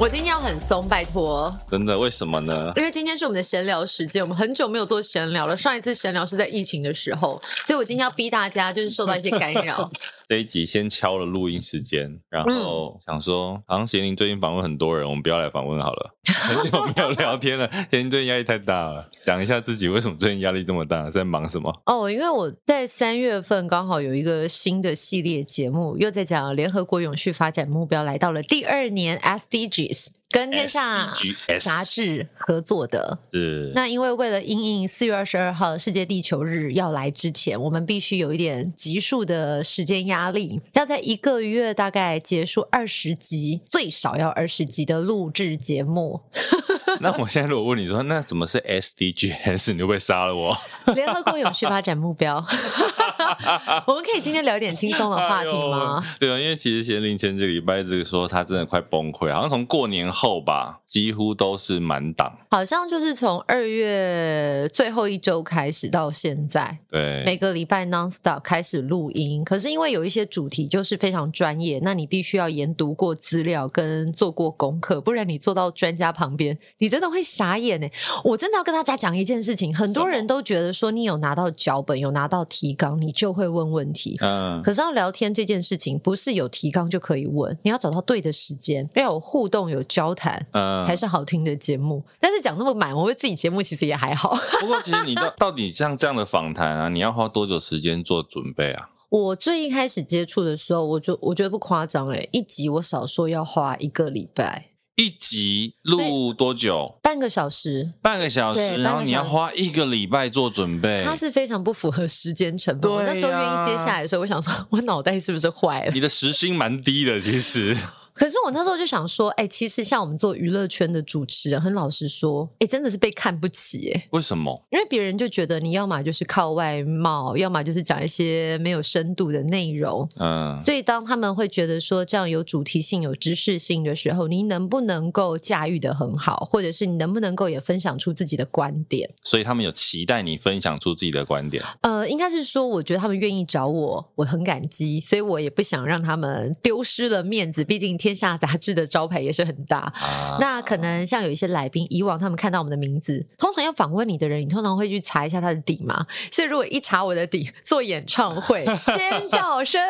[0.00, 1.54] 我今天要很松，拜托。
[1.70, 1.98] 真的？
[1.98, 2.72] 为什么呢？
[2.74, 5.54] 因为今天是我们的闲聊时间，我们很久没有做闲聊了。
[5.54, 9.90] 上一次闲聊是在疫情的时候，所以我今天要逼大家，就是受到一些干扰。
[10.30, 17.68] 这一集先敲了录音时间，然后想说，好像贤玲最近访问很多人，我们不要来访问好了， 很久没有聊天了。
[17.90, 21.82] 贤玲最近压力太大了，讲一下自己为什么最近压力这么大，在忙什么？
[21.86, 30.19] 哦，因为我在三月份刚好有一个新的系列节目，又在讲联合国永续发展目标来到了第二年，SDGs。
[30.30, 31.12] 跟天下
[31.58, 46.20] 杂志合作的，是那因为为了因应四月二十二号世界地球日要来之前，我们必须有一点集数的时间压力，要在一个月大概结束二十集，最少要二十集的录制节目。
[47.00, 49.72] 那我现在如果问你说，那什么是 SDGs？
[49.72, 50.56] 你会不会杀了我？
[50.94, 52.36] 联合国永续发展目标。
[53.86, 56.02] 我们可以今天聊一点轻松的话题吗？
[56.04, 62.38] 哎、对啊，因为其实贤玲前几个礼拜一直说他真的快崩溃，好像从过年后吧，几乎都是满档。
[62.50, 69.44] 好像就是从二月最后一周开始到现在，对，每个礼拜 nonstop 开始录音。
[69.44, 77.88] 可是因为有一些主题就是非常专业，那你必须要研读过资料跟做过功课，不然你坐到专家旁边，你真的会傻眼呢。
[78.24, 84.16] 我真的要跟大家讲一件事情，很多人都觉得说你有拿到脚本，有拿到提纲，你就会问问题。
[84.20, 92.04] 嗯，可是要聊天这件事情，不是有提纲就可以问，你要找到对的时间，要有互动、有交谈，嗯，才是好听的节目。
[92.18, 94.36] 但是讲那么满，我为自己节目其实也还好。
[94.60, 98.90] 不过，其实你到 到底像这样的访谈啊，你要花多久时间做准备啊？
[99.08, 104.66] 我最一开始接触的时候，我就我觉得不夸张诶，一集我少说要花一个礼拜。
[104.96, 106.98] 一集录多久？
[107.02, 107.94] 半个小时。
[108.02, 111.02] 半个小时，然后你要花一个礼拜做准备。
[111.06, 112.92] 它是非常不符合时间成本。
[112.92, 115.92] 我那时候愿意接下来的时候，我想说，我脑袋是不是坏了？
[115.92, 117.74] 你的时薪蛮低的，其实。
[118.20, 124.62] 可是我那时候就想说，哎、欸，其实像我们做娱乐圈的主持人，很老实说，哎、欸，真的是被看不起，哎，为什么？
[124.70, 139.08] 因为别人就觉得你要么就是靠外貌，要么就是讲一些没有深度的内容，嗯，所以当他们会觉得说这样有主题性、有知识性的时候，你能不能够驾驭的很好，或者是你能不能够也分享出自己的观点？
[139.24, 141.64] 所以他们有期待你分享出自己的观点。
[141.80, 148.09] 呃，应该是说，我觉得他们愿意找我，我很感激，所以我也不想让他们丢失了面子，毕竟天。
[148.10, 156.04] 天下杂志的招牌也是很大，啊、那可能像有一些来宾，以往他们看到我们的名字，通常要访问你的人，你通常会去查一下他的底嘛。
[156.32, 158.64] 所以如果一查我的底，做演唱会
[158.98, 159.80] 尖叫声，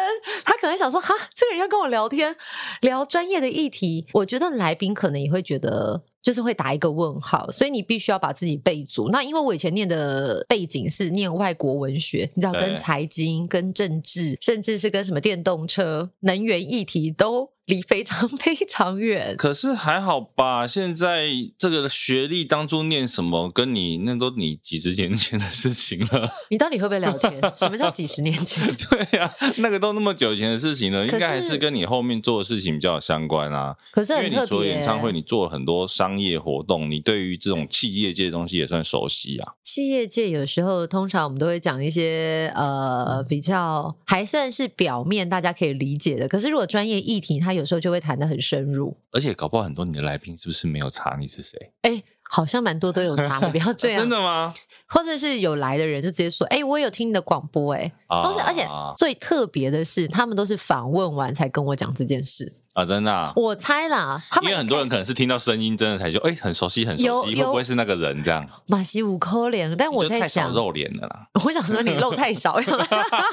[0.44, 2.36] 他可能想说：哈，这个人要跟我聊天，
[2.82, 4.06] 聊专业的议题。
[4.12, 6.02] 我觉得来宾可能也会觉得。
[6.22, 9.08] 就是会打一个问号，所以你必须要把自己备足。
[9.08, 19.34] 那因为我以前念的背景是念外国文学，你知道，跟财经、跟政治，甚至是跟什么电动车、能源议题都离非常 非常远。
[19.38, 26.30] 可是还好吧，现在这个学历当初念什么，跟你那都你几十年前的事情了。
[26.50, 27.40] 你到底会不会聊天？
[27.56, 28.62] 什么叫几十年前？
[28.90, 33.74] 对呀、啊，那个都那么久以前的事情了，应该还是跟你后面做的事情比较有相关啊。
[33.90, 36.10] 可是很特别，因为你做演唱会，你做了很多商。
[36.20, 39.54] 业活动，你对于这种企业界的东西也算熟悉啊。
[39.62, 48.96] 企业界有时候通常我们都会讲一些呃比较还算是表面大家可以理解的，可是如果专业议题，它有时候就会谈得很深入。
[49.12, 51.72] 而且搞不好很多你的来宾是不是没有查你是谁？
[51.82, 54.00] 哎，好像蛮多都有查的，不要 这样。
[54.00, 54.54] 真的吗？
[54.88, 57.92] 或者是有来的人就直接说，哎，我有听你的广播，哎，
[58.22, 58.66] 都是，而且
[58.96, 62.52] 最特别的是，他们都是访问完才跟我讲这件事。
[62.72, 63.32] 啊，真的、啊！
[63.34, 68.46] 我猜啦，因为很多人可能是听到声音，真的才就哎、欸，很熟悉，很熟悉，会不会是那个人这样？
[68.68, 71.26] 马西五扣脸，但我在想，肉脸的啦。
[71.44, 72.58] 我想说你肉太少，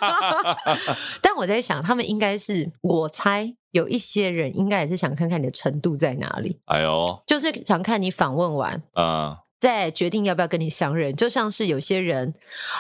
[1.21, 6.59] 但我在想，他们应该是，我猜有一些人应该也是想看看你的程度在哪里。
[6.65, 9.37] 哎呦，就是想看你访问完，啊、嗯。
[9.59, 11.15] 再决定要不要跟你相认。
[11.15, 12.35] 就像是有些人，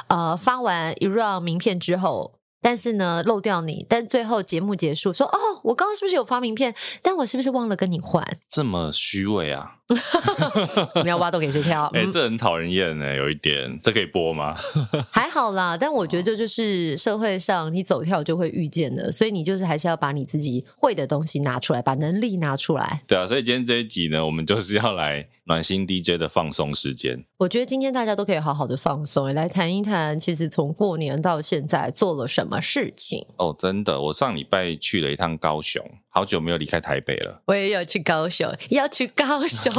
[0.09, 2.36] 呃，发完一 round 名片之后。
[2.61, 3.85] 但是呢，漏掉你。
[3.87, 6.75] 但最后节目结束，说哦，我刚刚是不是有发名片？
[7.01, 8.39] 但我是不是忘了跟你换？
[8.49, 9.76] 这么虚伪啊！
[11.03, 11.85] 你要挖洞给谁跳？
[11.95, 14.55] 哎、欸，这很讨人厌呢，有一点，这可以播吗？
[15.11, 23.01] 还好啦，但我觉得这就是社会上你走跳就会遇见的，所以你就是还是要把你自己会的东西拿出来，把能力拿出来。
[23.07, 27.23] 对啊，所以今天这一集呢，我们就是要来暖心 DJ 的放松时间。
[27.37, 33.25] 我觉得今天大家都可以好好的放松，来谈一谈，其实从过年到现在做了什么事情。
[33.37, 35.81] 哦，真的，我上礼拜去了一趟高雄。
[36.17, 39.71] 好久没有离开台北了，我也 要去高雄，要去高雄，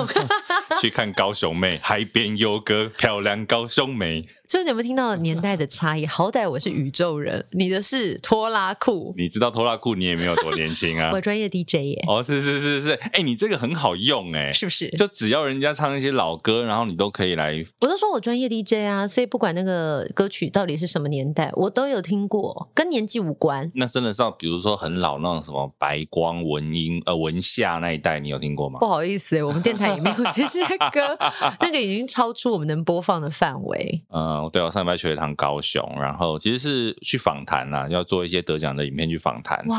[0.81, 4.29] 去看高雄妹，海边有个漂亮高雄妹。
[4.49, 6.07] 就是你有没有听到年代的差异？
[6.07, 9.13] 好歹我是宇宙人，你的是拖拉裤。
[9.15, 11.11] 你知道拖拉裤，你也没有多年轻啊。
[11.13, 12.05] 我专业 DJ 耶。
[12.09, 14.89] 哦，是是是是，哎、欸，你这个很好用哎，是不是？
[14.93, 17.63] 就只要人家唱一些老歌，然后你都可以来。
[17.83, 23.71] 我都说我专业 DJ 啊，所以不管那个歌曲到底是什么年代，我都有听过，跟年纪无关。
[23.75, 28.81] 那真的是，比如说很老那种什么白光、文音、呃文夏那一代，你有听过吗？
[28.81, 31.19] 不好意思，我们电台也没有这些歌，
[31.61, 34.03] 那个已经超出我们能播放的范围。
[34.47, 35.19] 嗯，对，我上礼拜去。
[35.19, 39.67] 趟高雄，然后其实是去访谈啦，要做一些得奖的影片去访谈。
[39.67, 39.77] 哇，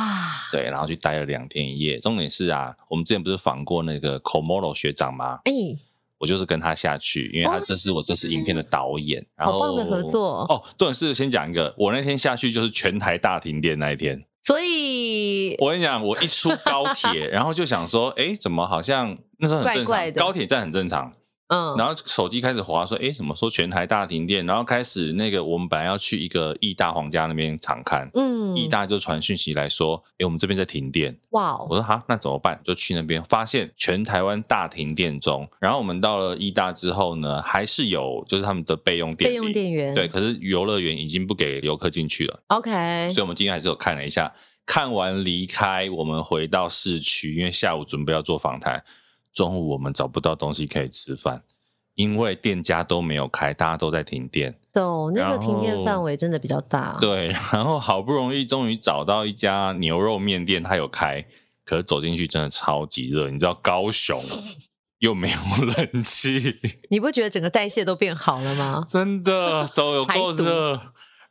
[0.52, 1.98] 对，然后去待了两天一夜。
[2.00, 5.40] 重点是啊，我们之前不是访过那个 Komoro 学长吗？
[5.46, 5.54] 哎，
[6.18, 9.26] 我就是跟他下去，因为他这是我这次影片的导演。
[9.38, 10.62] 然后，好棒的合作哦！
[10.78, 14.26] 重点是先讲一个，我那天下去就是全台大停电那一天。
[14.42, 21.14] 所以，我跟你讲，我一出高铁， 然后就想说，哎，怎么好像那时候很正常，怪怪的高铁站很正常。
[21.50, 35.50] 嗯，然后手机开始滑，说：“哎，什么说全台大停电？”然后开始那个，我们本来要去一个义大皇家那边常看，嗯，义大就传讯息来说：“哎，我们这边在停电。”哇，我说：“哈，那怎么办？”就去那边，发现全台湾大停电中。
[35.60, 42.40] 然后我们到了义大之后呢，还是有就是他们的备用电备用电源，对，可是游乐园已经不给游客进去了。
[42.50, 44.32] OK，所以我们今天还是有看了一下，
[44.68, 48.84] 看完离开，我们回到市区，因为下午准备要做访谈。
[49.40, 51.42] 中午我们找不到东西可以吃饭，
[51.96, 54.60] 因为店家都没有开，大家都在停电。
[54.74, 54.84] 对，
[55.14, 56.98] 那个停电范围真的比较大。
[57.00, 61.26] 对，然后好不容易终于找到一家牛肉面店，它有开，
[61.64, 63.30] 可是走进去真的超级热。
[63.30, 64.20] 你知道高雄
[65.00, 66.54] 又没有冷气，
[66.90, 68.86] 你不觉得整个代谢都变好了吗？
[68.90, 70.82] 真的，走有够热。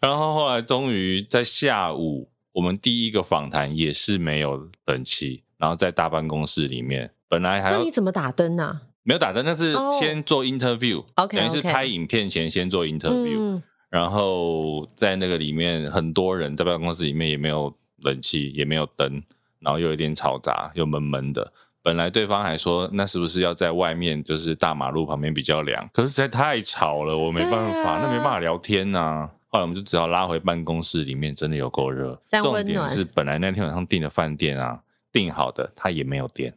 [0.00, 7.12] 然后后来终于在下午，我们第一个访谈也是没有冷气，然后在大办公室里面。
[7.28, 8.82] 本来还要，那你怎么打灯呢、啊？
[9.02, 19.22] 没有打灯，那是先做 interview，OK，、oh, 等于是拍影片前先做 interview，、嗯、然后在那个里面很多人在办公室里面也没有冷气，也没有灯，
[19.60, 21.52] 然后又有点嘈杂，又闷闷的。
[21.82, 25.88] 本来对方还说，那是不是要在外面，就是大马路旁边比较凉？
[25.94, 27.52] 可是实在太吵了，我没办
[27.82, 29.30] 法，啊、那没办法聊天呐、啊。
[29.46, 32.20] 后来我们就只好拉回办公室里面，真的有够热。
[32.30, 34.78] 重点是本来那天晚上订的饭店啊，
[35.10, 36.52] 订好的它也没有电。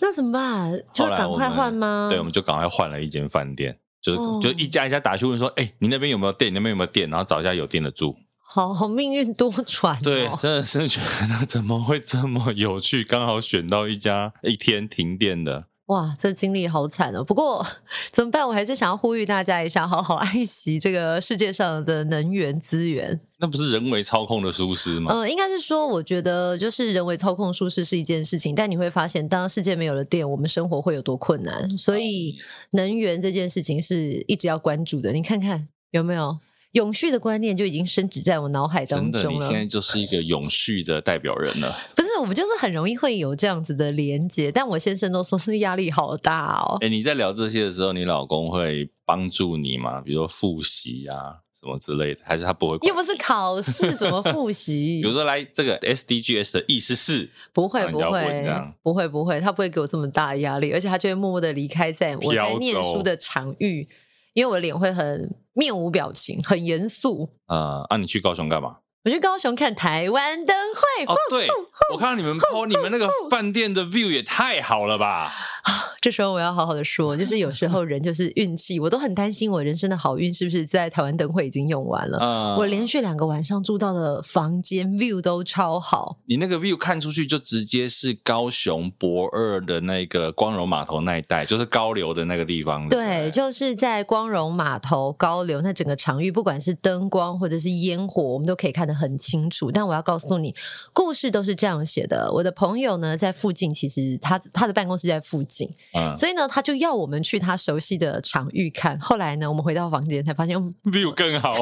[0.00, 0.72] 那怎么办？
[0.92, 2.08] 就赶快换吗？
[2.10, 6.52] 对，我们就赶快换了一间饭店，就是、哦、就一家一家打去问说：“哎、欸，你那边有没有电？
[6.52, 8.16] 你那边有没有电？”然后找一家有电的住。
[8.48, 9.98] 好好命运多舛、哦。
[10.02, 13.02] 对，真的是觉得怎么会这么有趣？
[13.02, 15.64] 刚好选到一家一天停电的。
[15.86, 17.22] 哇，这经历好惨哦！
[17.22, 17.64] 不过
[18.10, 18.46] 怎么办？
[18.46, 23.20] 我还是想要呼吁大家一下，好好爱惜这个世界上的能源资源。
[23.38, 25.12] 那不是人为操控的舒适吗？
[25.12, 31.78] 嗯、呃，应该是说，我觉得就是人为操控舒适是一件事情，但你会发现，当世界没有了电，我们生活会有多困难。
[31.78, 32.36] 所以，
[32.72, 35.12] 能源这件事情是一直要关注的。
[35.12, 36.38] 你看看有没有？
[36.76, 39.30] 永续的观念就已经深植在我脑海当中了。
[39.30, 41.74] 你现在就是一个永续的代表人了。
[41.94, 44.52] 不是，我们就是很容易会有这样子的连接。
[44.52, 46.76] 但我先生都说是压力好大哦。
[46.82, 50.02] 哎，你在聊这些的时候，你老公会帮助你吗？
[50.02, 52.78] 比如说复习啊，什么之类的，还是他不会？
[52.86, 55.00] 又不是考试，怎么复习？
[55.02, 57.30] 比如说，来这个 SDGs 的意思是？
[57.54, 58.44] 不会，不会，
[58.82, 63.88] 不会，不会，他不会给我这么大的压力，而且他就会默默的离开在我在念书的场域。
[64.36, 67.30] 因为我的脸会很面无表情，很严肃。
[67.46, 68.76] 呃，啊，你去高雄干嘛？
[69.02, 71.06] 我去高雄看台湾灯会。
[71.06, 71.48] 哦，对，
[71.90, 75.32] 我看到你们 po 你们那个饭店的 view 也太好了吧。
[76.06, 82.18] 这时候我要好好的说，就是有时候人就是运气，我都很担心我人生的好运是不是在台湾灯会已经用完了。
[82.22, 86.16] 嗯，我连续两个晚上住到的房间 view 都超好。
[86.26, 92.88] 你那个 view 看出去就直接是高雄博二的那个光荣码头那一带，就是高流的那个地方。
[92.88, 99.72] 对，对，就是在光荣码头高流那整个场域，不管是灯光或者是烟火，我们都可以看得很清楚。
[99.72, 100.54] 但我要告诉你，
[100.92, 102.30] 故事都是这样写的。
[102.32, 105.68] 我的朋友呢，在附近，其实他他的办公室在附近。
[105.96, 108.98] 嗯，所以呢，他就要我们去他熟悉的场域看。
[109.00, 110.56] 后来呢，我们回到房间才发现
[110.92, 111.56] 比我更好。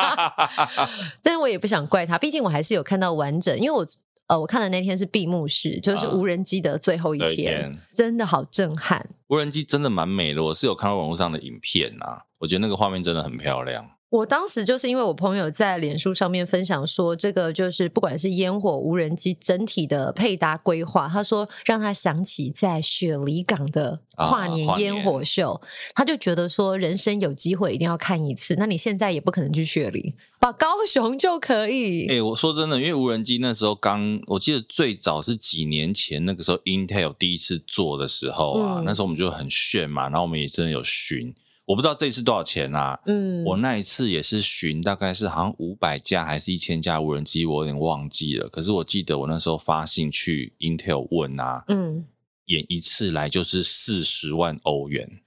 [1.22, 3.86] 但是我也不想怪他，毕竟我还是有看到完整，因为我
[4.26, 9.04] 呃，我看的那天是闭幕式，就是无人机的最后一天，一天真的好震撼。
[9.28, 13.84] 无人机真的蛮美的，我是有看到网络上的影片啊，我觉得那个画面真的很漂亮。
[14.10, 25.60] 我当时就是因为我朋友在脸书上面分享说，这个就是不管是烟火、无人机整体的配搭规划，他说让他想起在雪梨港的跨年烟火秀，啊、
[25.94, 28.56] 他就觉得说人生有机会一定要看一次。
[28.58, 32.08] 那你现在也不可能去雪梨，把高雄就可以。
[32.08, 41.32] 哎、欸，我说真的，因为无人机那时候刚，我记得最早是几年前那个时候，Intel 第一次做的时候啊，嗯、那时候我们就很炫嘛，然后我们也真的有巡。
[41.70, 42.98] 我不知道这一次多少钱啊？
[43.06, 48.48] 嗯，我那一次也是巡，大概是好像五百架还是一千架无人机，我有点忘记了。
[48.48, 52.04] 可是我记得我那时候发信去 Intel 问啊，嗯，
[52.46, 55.20] 演一次来就是四十万欧元，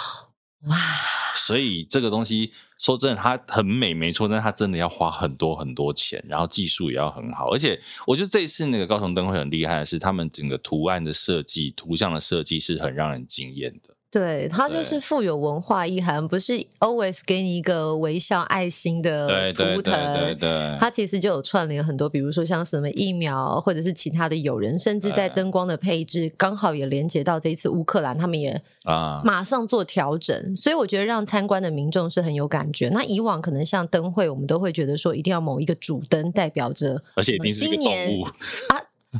[0.70, 0.76] 哇！
[1.36, 7.50] 所以这个东西说真的，它很美没错，但它真的要花很多很多钱，然后技术也要很好。
[7.50, 13.94] 而且我觉得这一次那个高雄灯会很厉害的是，他们整个图案的设计、图像的设计是很让人惊艳的。
[14.10, 19.82] 对，它就是富有文化意涵，不是 always 给你一个微笑爱心的图腾。
[19.82, 32.88] 对对对对对，它其实就有串联很多，比如说像什么疫苗，或者是其他的友人，甚至在灯光的配置，刚好也连接到这一次乌克兰，他们也啊马上做调整，所以我觉得让参观的民众是很有感觉。
[32.88, 38.32] 那以往可能像灯会，我们都会觉得说一定要某一个主灯代表着，而且一定是一个动物啊。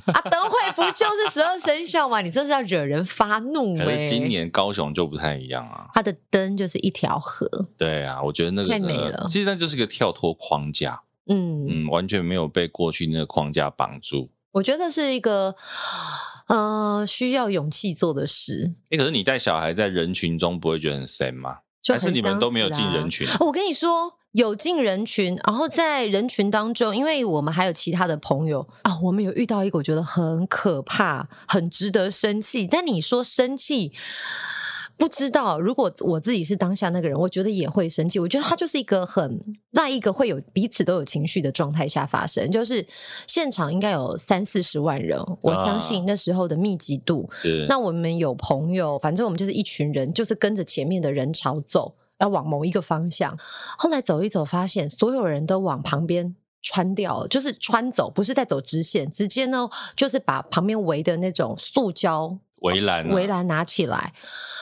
[0.06, 2.20] 啊，灯会不就是十二生肖吗？
[2.20, 3.84] 你这是要惹人发怒哎！
[3.84, 7.48] 可是今年高雄就不太一样啊，它的灯就是一条河。
[7.76, 9.26] 对啊，我觉得那个太美了。
[9.28, 14.30] 其实那就是一个跳脱框架，嗯嗯，完全没有被过去那个框架绑住。
[14.52, 15.56] 我觉得是一个
[16.48, 18.74] 呃需要勇气做的事。
[18.84, 21.58] 哎、欸，可是你带小孩在人群中不会觉得很神吗？
[21.88, 23.26] 还是你们都没有进人群？
[23.40, 24.19] 我跟你说。
[24.32, 32.66] 有进人群，然后在人群当中，因为我们还有其他的朋友啊，我们有遇到一个我觉得很可怕、很值得生气。
[32.66, 33.92] 但你说生气，
[34.96, 38.20] 不知道如果我自己是当下那个人，我觉得也会生气。
[38.20, 42.86] 我觉得他就是一个很那一个会有彼此都有情绪的状态下发生，就是
[43.26, 47.28] 现场应该有三四十万人，我相信那时候的密集度。
[47.32, 47.34] 啊，
[47.68, 51.96] 那我们有朋友，反正我们就是一群人，就是跟着前面的人潮走。
[52.20, 53.36] 要往某一个方向，
[53.76, 64.12] 后来走一走，发现所有人都往旁边穿掉了，就是穿走，不是在走直线，直接呢就是把旁边围的那种塑胶围栏围栏拿起来。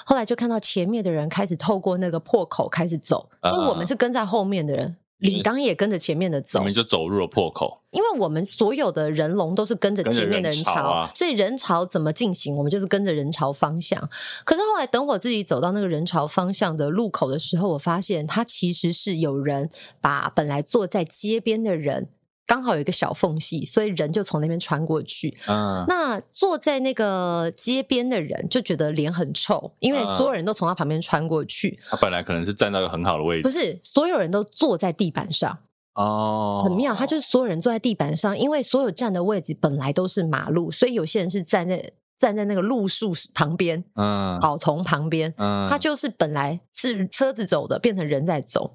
[0.07, 4.97] 后来就看到前面的人开始透过那个破口开始走，所以我们是跟在后面的人。
[5.19, 7.83] 李刚也跟着前面的走，我们就走入了破口。
[7.91, 14.09] 因为我们所有的人龙都是跟着前面的人潮，人潮啊、所以人潮怎么进行，我们就是跟着人潮方向。
[14.45, 19.71] 可是后来等我自己走到那个人潮方向的路口的时候，我发现他其实是有人
[20.01, 22.09] 把本来坐在街边的人。
[22.49, 25.37] 刚好有一个小缝隙，所以人就从那边穿过去。
[25.47, 31.79] 嗯，那坐在那个街边的人就觉得脸很臭，因为所有人都从他旁边穿过去。
[31.91, 35.59] 他本来可能是站到一个很好的位置，不是所有人都坐在地板上
[35.93, 36.95] 哦，很妙。
[36.95, 48.73] 他就是所有人坐在地板上，因为所有站的位置本来都是马路，所以有些人是站在站在那个路树旁边，嗯，草丛旁边，嗯，他就是本来是车子走的，变成人在走。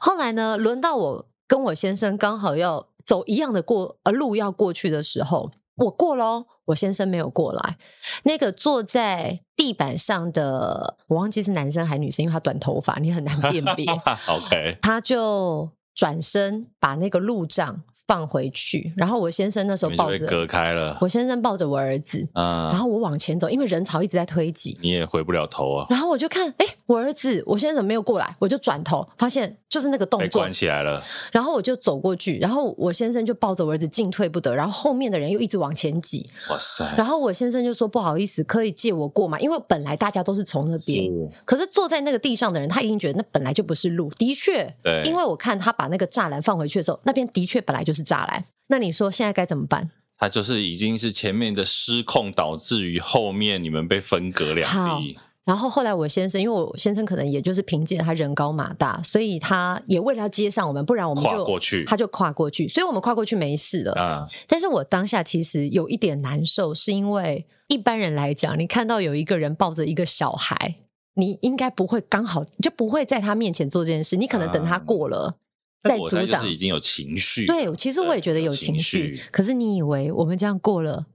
[0.00, 2.88] 后来呢，轮到我跟我先生刚好要。
[3.04, 7.76] 走一样的过呃路要过去的时候，我过咯，我先生没有过来。
[8.24, 13.86] 那个坐在地板上的，我忘记是男生还是女生，因为他短头发，你很难辨别。
[14.28, 25.86] OK，他就转身把那个路障放回去，然后我先生那时候抱着隔开了，我先生抱着我儿子，嗯，然后我往前走，因为人潮一直在推挤，你也回不了头啊。
[25.88, 28.34] 然后我就看，哎，我儿子，我先生怎么没有过来？
[28.40, 31.02] 我就转头发现就是那个动作关起来了，
[31.32, 36.84] 然后我就走过去，然后我先生就抱着我儿子进退不得，然后后面的人又一直往前挤，哇塞！
[36.94, 39.40] 然后我先生就说不好意思，可以借我过吗？
[39.40, 41.10] 因为本来大家都是从那边，
[41.46, 48.44] 可是坐在那个地上的人，他已经觉得那本来就不是路，的确，对，因为我看他把那个栅栏放回去的时候，那边的确本来就是栅栏。
[48.66, 49.90] 那你说现在该怎么办？
[50.18, 55.16] 他就是已经是前面的失控，导致于后面你们被分隔两地。
[55.44, 63.92] 然后后来我先生，因为我先生可能也就是凭借他人高马大，所以他也为了要接上我们，不然我们就跨过去，他就跨过去，所以我们跨过去没事了。
[63.94, 64.26] 啊！
[64.46, 70.76] 但是我当下其实有一点难受，是因为一般人来讲，你看到有一个人抱着一个小孩，
[71.14, 75.26] 你应该不会刚好就不会在他面前做这件事，你可能等他过了。
[75.26, 75.34] 啊
[75.82, 77.44] 在阻挡，已经有情绪。
[77.44, 79.08] 对，其实我也觉得有情绪。
[79.08, 81.06] 情绪，可是你以为我们这样过了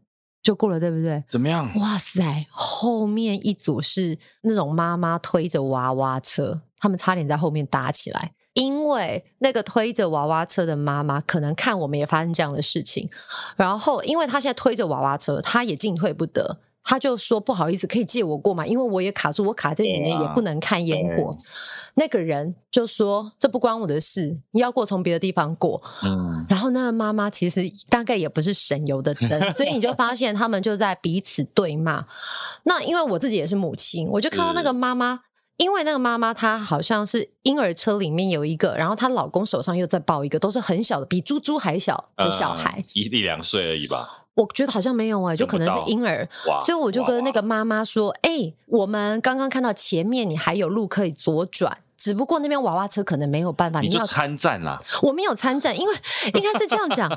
[0.48, 1.22] 就过了，对不对？
[1.28, 1.70] 怎么样？
[1.78, 8.32] 哇塞，后面一组是那种妈妈推着娃娃车，他们差点在后面打起来。
[8.54, 13.10] 因为那个推着娃娃车的妈妈可能看我们也发生这样的事情，
[13.58, 18.66] 然后因为她现在推着娃娃车，她也进退不得，他就说不好意思，可以借我过吗？
[18.66, 21.38] 因为我也卡住，我卡在里面也不能看烟火。
[21.96, 25.82] 那个人就说这不关我的事，你要过从别的地方过。
[26.02, 32.06] 嗯，然后那个妈妈其实大概也不是省油的灯，所以你就发现他们就在彼此对骂。
[32.64, 35.20] 那因为我自己也是母亲，我就看到那个妈妈。
[35.58, 44.27] 因为那个妈妈她好像是婴儿车里面有一个，然后她老公手上又在抱一个，都是很小的，比猪猪还小的小孩，一两岁而已吧。
[44.38, 46.28] 我觉得好像没有哎、欸，就可能是婴儿。
[46.62, 54.80] 所以我就跟那个妈妈说：“哎、欸，我们刚刚看到前面你还有路可以左转，只不过那边娃娃车可能没有办法。”你要参战啦？
[55.02, 55.96] 我没有参战，因为
[56.36, 57.10] 应该是这样讲，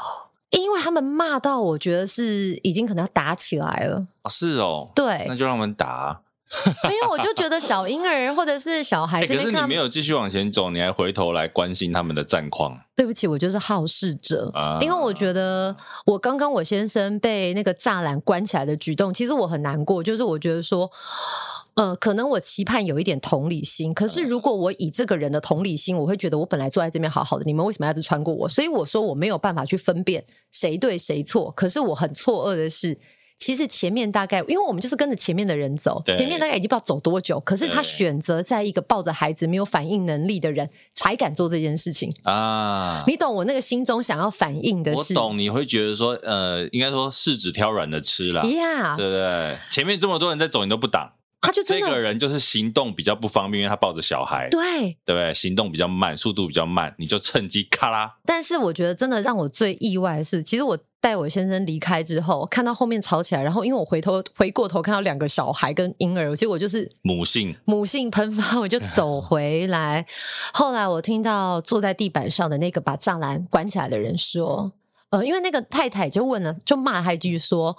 [0.50, 4.06] 因为他们骂到我觉得是已经可能要打起来了。
[4.28, 6.20] 是哦，对，那就让我们打。
[6.88, 12.80] 没有，我就觉得小婴儿或者是小孩子、欸，可是你没有继续往前走，你还回头来关心他们的战况。
[12.94, 15.76] 对不起，我就是好事者，啊、因为我觉得
[16.06, 20.02] 我刚刚我先生被那个栅栏关起来的举动，其实我很难过。
[20.02, 20.88] 就是我觉得说，
[21.74, 28.48] 呃，可能我期盼有一点同理心，可是如果我以这个人的同理心，我会觉得我本来坐在这边好好的，你们为什么要一直穿过我？
[28.48, 31.50] 所以我说我没有办法去分辨谁对谁错。
[31.50, 32.96] 可是我很错愕的是。
[33.36, 43.04] 其实前面大概，因为我们就是跟着前面的人走，前面大概已经不知道走多久，可是他选择在一个抱着孩子没有反应能力的人才敢做这件事情啊！
[43.06, 45.14] 你懂我那个心中想要反应的事？
[45.14, 49.58] 我懂，你会觉得说，呃，应该说柿子挑软的吃啦，Yeah，对不对？
[49.70, 51.12] 前面这么多人在走，你都不挡。
[51.42, 55.32] 他就真的这个人就是行动比较不方便，因为他抱着小孩，对对不对？
[55.32, 58.16] 行动比较慢，速度比较慢，你就趁机咔啦。
[58.24, 70.04] 但是我觉得真的让我最意外的是，其实我带我先生离开之后，看到后面吵起来，然后因为我回头回过头看到两个小孩跟婴儿，结果就是母性母性喷发，我就走 回来。
[70.52, 74.72] 后来我听到坐在地板上的那个把栅栏关起来的人说
[75.10, 77.76] ：“呃，因为那个太太就问了，就骂他一句说，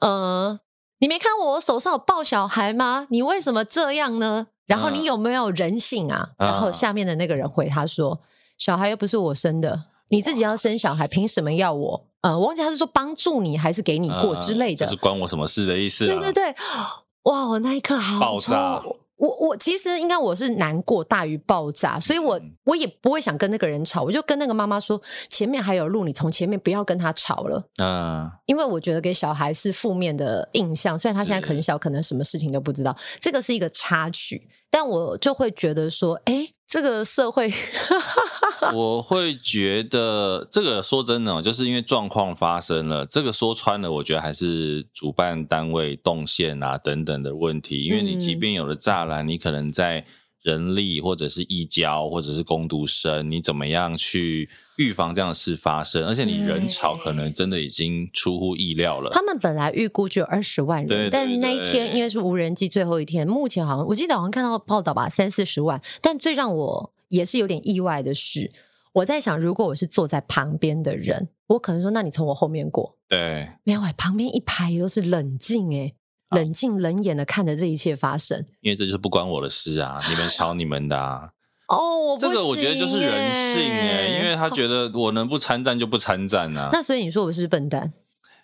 [0.00, 0.58] 呃。”
[1.02, 3.06] 你没看我手上有抱小孩吗？
[3.08, 4.48] 你为什么这样呢？
[4.66, 6.28] 然后你有没有人性啊？
[6.36, 8.20] 嗯、然后下面的那个人回他说
[8.58, 12.06] ：“小孩又不是我生的，你自己要生小孩，凭什么要我？
[12.22, 16.14] 呃，我忘记他是说帮助你还是给你过之类的，就是关我什么事的意思、啊？
[16.14, 16.54] 对对对，
[17.24, 18.82] 哇，我那一刻好爆炸。
[19.16, 27.62] 我我其实应该我是难过大于爆炸，所以我我也不会想跟那个人吵，我就跟那个妈妈说，前面还有路，你从前面不要跟他吵了。
[27.82, 37.52] 嗯，因为我觉得给小孩是负面的印象，虽然他现在很小，可能什么事情都不知道，这个是一个插曲，但我就会觉得说，哎，这个社会。
[38.72, 47.84] 我会觉得这个说真的，就是因为状况发生了，这个说穿了，我觉得还是主办单位动线啊等等的问题。
[47.84, 50.06] 因为你即便有了栅栏，你可能在
[50.42, 56.06] 人力或者是义交或者是工读生，你怎么样去预防这样的事发生？
[56.06, 59.10] 而且你人潮可能真的已经出乎意料了。
[59.12, 65.80] 他们本来预估就有二十万人，对对对，但那一天因为是无人机最后一天，目前好像我记得好像看到报道吧，三四十万。
[66.00, 68.50] 但最让我也是有点意外的是，
[68.92, 75.92] 我在想，如果我是坐在旁边的人，我可能说：“那你从我后面过。”对，没有哎，旁边一排都是冷静哎，
[76.30, 78.46] 冷静冷眼的看着这一切发生。
[78.60, 81.30] 因为这就是不关我的事啊，你们吵你们的啊。
[81.68, 86.70] 哦，这个我觉得就是人性哎，因为他觉得我能不参战就不参战啊。
[86.72, 87.92] 那所以你说我是不是笨蛋？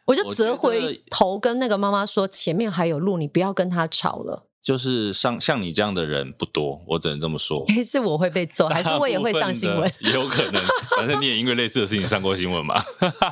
[0.05, 7.65] 我就折回头跟那个妈妈说：“前面还有路，你不要跟他吵了。”就是像像你这样的人不多，我只能这么说。
[7.85, 9.89] 是我会被揍， 还是我也会上新闻？
[10.01, 10.61] 也有可能，
[10.99, 12.75] 反正你也因为类似的事情上过新闻嘛。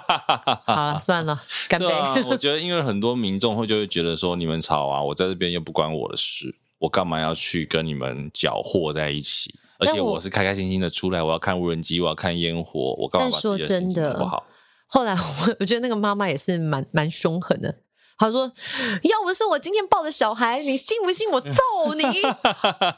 [0.65, 1.91] 好了，算了，干杯。
[1.91, 9.53] 啊、我觉得，因为很多民众会就会觉得说，你们吵啊，我在这边又不关我的事，我干嘛要去跟你们搅和在一起？
[9.81, 14.45] 而且我是开开心心的出来，我要看无人机，我要看烟火，我干嘛把自己的心情不好？
[14.87, 17.75] 后来我 我觉得那个妈妈也是蛮蛮凶狠的。
[18.17, 18.51] 他说
[19.03, 22.05] ：“要不是我今天抱着小孩，你信不信我揍你？”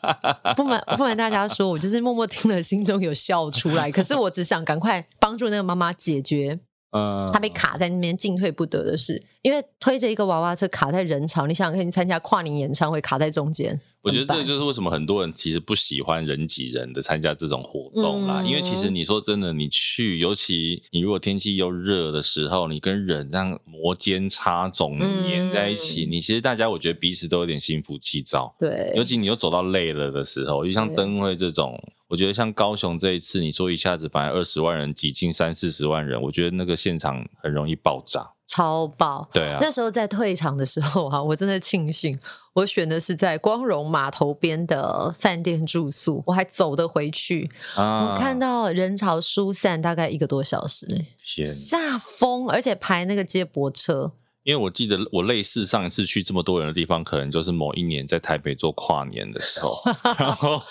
[0.55, 3.91] 不瞒不瞒大家说，我就是默默听了，心中有笑出来。
[3.91, 9.23] 可是我只想赶快帮助那个妈妈解决，嗯，他被卡在那边进退不得的事。
[9.43, 13.81] 因为推着一个娃娃车卡在人潮，你想想看，你参加跨年演唱会卡在中间。
[14.03, 18.41] 我觉得这就是为什么很多人其实不喜欢人挤人的参加这种活动啦。
[18.41, 28.55] 嗯、因为其实你说真的，你去，尤其你如果天气又热的时候，你跟人这样摩肩擦踵黏在一起，嗯、你其实大家我觉得彼此都有点心浮气躁。
[28.61, 31.77] 对，尤其你又走到累了的时候，就像灯会这种，
[32.09, 39.29] 我觉得像高雄这一次，你说一下子把二十万人挤进三四十万人，我觉得那个现场很容易爆炸，超爆。
[39.33, 42.17] 对啊，那时候在退场的时候啊，我真的庆幸
[42.55, 47.51] 我选的是在光荣码头边的饭店住宿，我还走得回去。
[47.75, 50.87] 啊，我看到人潮疏散大概一个多小时，
[51.35, 54.13] 天，吓疯，而且排那个接驳车。
[54.47, 59.83] 因为我记得我类似上一次去这么多人的地方，可能就是某一年在台北做跨年的时候，
[60.17, 60.63] 然后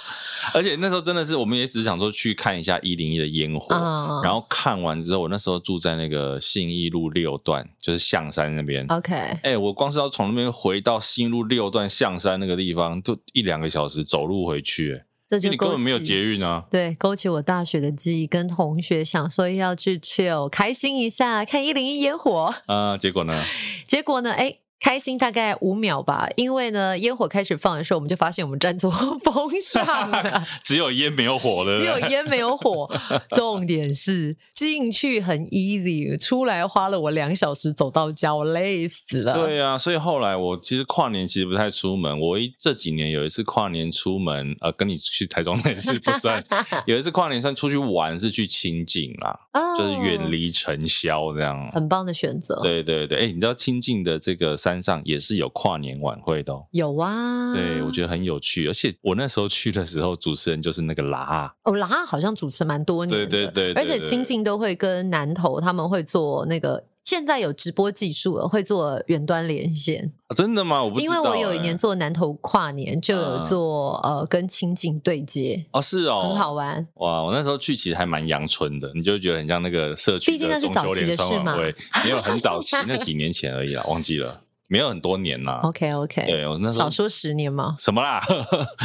[0.54, 8.86] 而且那时候真的是我们也只是想说去看一下一零一的烟火，嗯，然后看完之后，我那时候住在那个信义路六段，就是象山那边。
[8.88, 15.04] OK，哎，我光是要从那边回到信义路六段象山那个地方，就一两个小时走路回去。
[15.28, 16.66] 这就你根本没有捷运啊！
[16.70, 22.98] 对，勾起我大学的记忆，跟同学想说要去 chill，开心一下，看一零一烟火啊。
[22.98, 23.44] 结果呢？
[23.88, 24.32] 结果呢？
[24.34, 24.60] 哎。
[24.80, 28.92] 开心大概五秒吧，因为呢，烟火开始放的时候，我们就发现我们站错
[29.24, 32.88] 风向了， 只有烟没有火了，只有烟没有火。
[33.32, 39.34] 重点是进去很 easy，出来花了我两小时走到家，我累死了。
[39.34, 42.20] 对啊，所以后来我其实跨年其实不太出门。
[42.20, 46.44] 我一这几年有一次跨年出门，呃，跟你去台中那次不算，
[46.86, 52.60] 有一次跨年算出去玩是去清境啦，哦、就是远离尘嚣这样，很棒的选择。
[52.62, 54.56] 对对对，哎，你知道清境的这个。
[54.66, 56.52] 山上也是有跨年晚会的。
[56.52, 66.86] 哦，有啊，对，我觉得很有趣，而且我那时候去的时候，主持人就是那个拉哦，拉好像主持蛮多年的，对对对，对，而且清境都会跟南投他们会做那个。
[67.06, 70.12] 现在有直播技术了，会做远端连线。
[70.26, 70.84] 啊、真的吗？
[70.84, 71.16] 我不知道、欸。
[71.18, 75.64] 因为我有一年做南投跨年，就有做、啊、呃跟清境对接。
[75.70, 76.88] 哦，是哦，很好玩。
[76.96, 84.42] 哇，我那时候去其实还蛮阳春的，你就觉得很像那个社区的中秋联欢晚会，没有很早期，那几年前而已啦，忘记了。
[84.68, 85.60] 没有很多年啦。
[85.64, 87.76] OK OK，对，我那时候少说十年嘛？
[87.78, 88.20] 什么啦？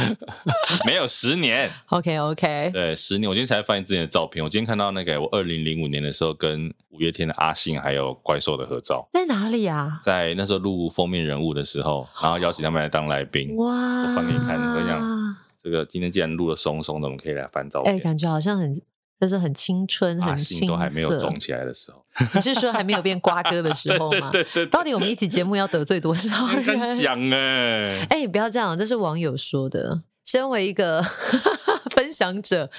[0.85, 1.71] 没有十年。
[1.87, 3.27] OK OK，对，十年。
[3.27, 4.43] 我今天才发现之前的照片。
[4.43, 9.99] 我今天看到那个我二零零五年的时候跟五月天的阿信还有怪兽的合照，在哪里啊？
[10.03, 13.55] 在那时候录封面人物的时候，然后邀请他们来当来宾。
[13.55, 13.65] 哇！
[14.03, 17.95] 我放给你看，我想这个今天既然录了松松的，我们可以来翻照片。
[17.95, 18.79] 哎，感觉好像很。
[19.21, 22.03] 就是很青春，很青涩，都还没有肿起来的时候。
[22.33, 24.31] 你是说还没有变瓜哥的时 候吗？
[24.31, 24.69] 对对，对对。
[24.71, 26.99] 到底我们一起节目要得罪多少 人？
[26.99, 30.01] 讲哎，哎、欸，不要这样，这是网友说的。
[30.25, 31.03] 身为一个
[31.91, 32.69] 分享者，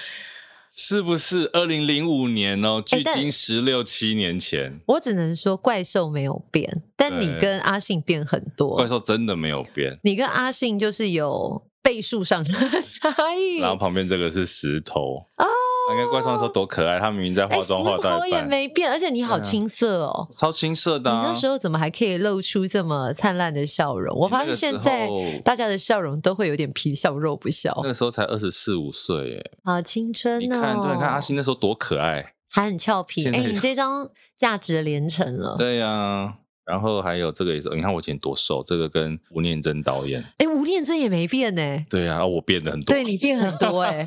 [0.71, 2.83] 是不是二零零五年哦？
[2.85, 8.75] 距今十六七年前，我只能说怪兽没有变，但你跟阿信变很多。
[8.75, 12.51] 怪兽真的没有变，你跟阿信就是有倍数上的
[12.81, 13.59] 差异。
[13.59, 15.45] 然后旁边这个是石头哦。
[15.91, 21.11] 你看怪兽的时候多可爱，他明明在化妆化到一半，头也没变，而且你好青涩哦，超青涩的。
[21.11, 24.17] 你那时候怎么还可以露出这么灿烂的笑容？
[24.17, 25.09] 我发现现在
[25.43, 27.77] 大家的笑容都会有点皮笑肉不笑。
[27.83, 30.39] 那个时候才二十四五岁，耶，好青春哦！
[30.39, 33.27] 你看，对，你看阿星那时候多可爱，还很俏皮。
[33.29, 35.55] 哎，你这张价值连城了。
[35.57, 36.35] 对呀。
[36.65, 41.85] 然后还有这个也是，你看我以前多瘦，这个跟吴念真导演，哎，吴念真也没变呢。
[41.89, 44.03] 对啊，我变得很多，对你变很多哎，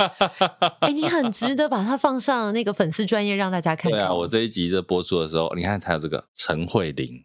[0.80, 4.00] 哎，你很值得把它放上那个粉丝专业让大家看看。
[4.00, 7.24] 对啊，我这一集在播出的时候，你看还有这个陈慧琳，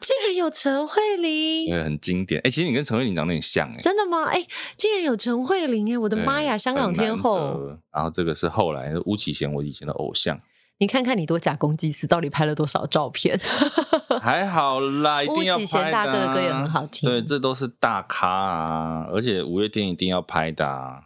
[0.00, 2.40] 竟然有陈慧琳，对，很经典。
[2.42, 4.24] 哎，其实你跟陈慧琳长得有点像哎，真的吗？
[4.24, 4.42] 哎，
[4.78, 7.60] 竟然有陈慧琳哎，我的妈呀，香港天后。
[7.92, 10.40] 然后这个是后来吴启贤，我以前的偶像。
[10.80, 13.38] 你看看你多假公济私，到底拍了多少照片？
[14.22, 15.92] 还好啦，一定要拍的。
[15.92, 17.06] 大哥的歌也很好听。
[17.08, 21.02] 对，这都是大咖啊，而且五月天一定要拍的啊。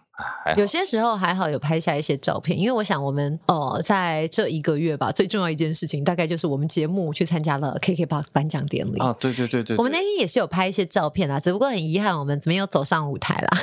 [0.57, 9.13] 有些时候还好有拍下一些照片，因为我想我们哦，在这一个月吧，最重要一件事情大概就是我们节目去参加了 KKBOX 颁奖典礼啊。
[9.19, 13.59] 对对对对，对，我们那天也是有拍一些照片啦，只不过很遗憾我们没有走上舞台啦。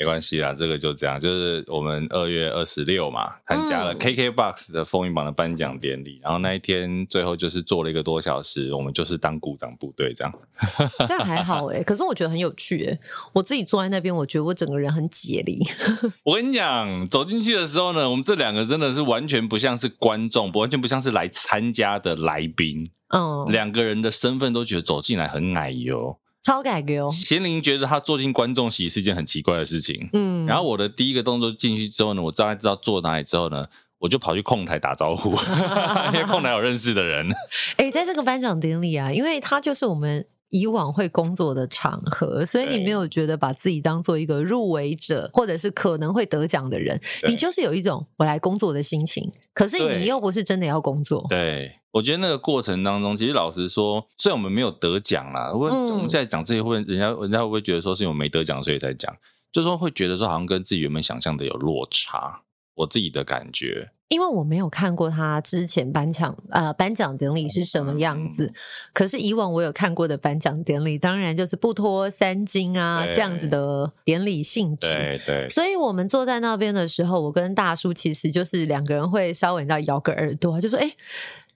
[0.00, 10.32] 没关系啦，这个就这样，就是我们二月二十六嘛，参加了 KKBOX 的风云榜的颁奖典礼，嗯，然后那一天最后就是做了一个多小时，我们就是当鼓掌部队这样，
[11.06, 12.98] 这样还好哎，可是我觉得很有趣哎，
[13.34, 15.60] 我自己坐在那边，我觉得我整个人很解离。
[16.24, 26.19] 我跟你讲，走进去的时候呢，我们这两个真的是完全不像是观众，不完全不像是来参加的来宾，嗯，两个人的身份都觉得走进来很奶油。
[26.42, 27.10] 超改革哦！
[27.12, 30.08] 贤玲觉得他坐进观众席是一件很奇怪的事情。
[30.14, 33.66] 嗯，然后我的第一个动作进去之后呢，我大概知道坐哪里之后呢，
[33.98, 35.30] 我就跑去控台打招呼，
[36.12, 37.30] 因为控台有认识的人。
[37.76, 49.32] 哎、欸，在这个颁奖典礼啊，因为他就是我们以往会工作的场合，所以你没有觉得把自己当做一个入围者或者是可能会得奖的人，你就是有一种我来工作的心情。
[49.54, 51.38] 可是你又不是真的要工作，对。
[51.40, 59.12] 对我觉得那个过程当中，其实老实说，虽然我们没有得奖啦，我我们在讲这些会，人家人家会不会觉得说是因为我没得奖所以才讲？
[59.50, 62.42] 就说会觉得说好像跟自己原本想象的有落差，
[62.80, 63.90] 我自己的感觉。
[64.08, 68.54] 因为我没有看过他之前颁奖呃颁奖典礼是什么样子，嗯、
[68.92, 74.90] 可是以往我有看过的颁奖典礼，当然就是不脱三金啊这样子的典礼性质。
[74.90, 75.48] 对对。
[75.48, 80.92] 所以我们坐在那边的时候，我跟大叔其实就是两个人会稍微要摇个耳朵，就说哎。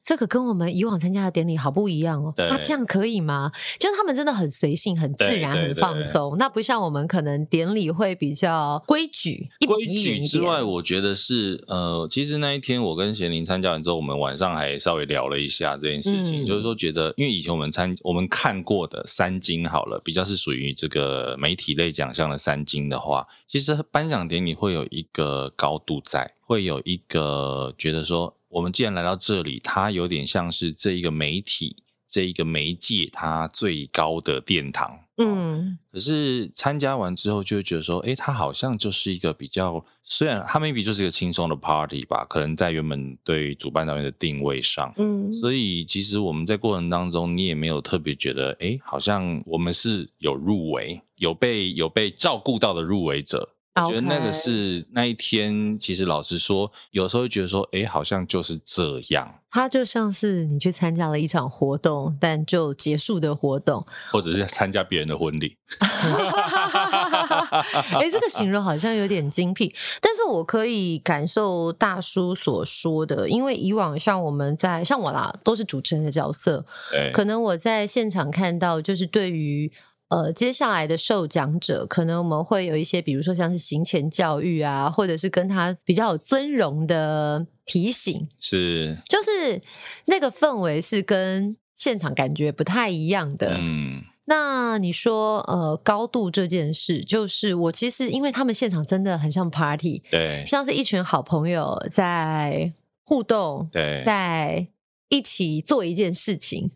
[0.05, 3.51] 这个跟我们以往参加的典礼好不一样哦，那这样可以吗？
[3.79, 9.49] 就是他们真的很随性、很自然、很放松，那不像我们可能典礼会比较规矩。
[9.67, 28.37] 规矩之外，我觉得是呃，其实那一天我跟贤玲参加完之后，我们晚上还稍微聊了一下这件事情，嗯、就是说觉得，因为以前我们参我们看过的三金好了，比较是属于这个媒体类奖项的三金的话，其实颁奖典礼会有一个高度在，会有一个觉得说。
[28.55, 35.01] 我们既然来到这里，它有点像是这一个媒体、这一个媒介它最高的殿堂。
[35.17, 53.54] 嗯，可是参加完之后，就会觉得说，哎，它好像就是一个比较，虽然它 maybe 就是一个轻松的 party 吧，可能在原本对主办单位的定位上，嗯，所以其实我们在过程当中，你也没有特别觉得，哎，好像我们是有入围、有被有被照顾到的入围者。
[53.77, 59.41] 我觉得那个是那一天，其实老实说，有时候会觉得说，哎，好像就是这样。
[59.51, 65.57] 它就像是你去参加了一场活动，但就结束的活动，或者是参加别人的婚礼。
[67.99, 76.65] 哎，这个形容好像有点精辟，但是我可以感受大叔所说的，因为以往像我们在像我啦，都是主持人的角色，
[77.13, 79.73] 可能我在现场看到，就是对于。
[80.09, 89.61] 呃，接下来的受奖者，可能我们会有一些，比如说像是行前教育啊，或者是跟他比较有尊荣的提醒，是，就是
[90.07, 93.57] 那个氛围是跟现场感觉不太一样的。
[93.59, 102.73] 嗯，那你说，呃，高度这件事，就是我其实因为他们现场真的很像 party，对，像是一群好朋友在
[103.05, 104.69] 互动，对，在
[105.09, 106.71] 一起做一件事情。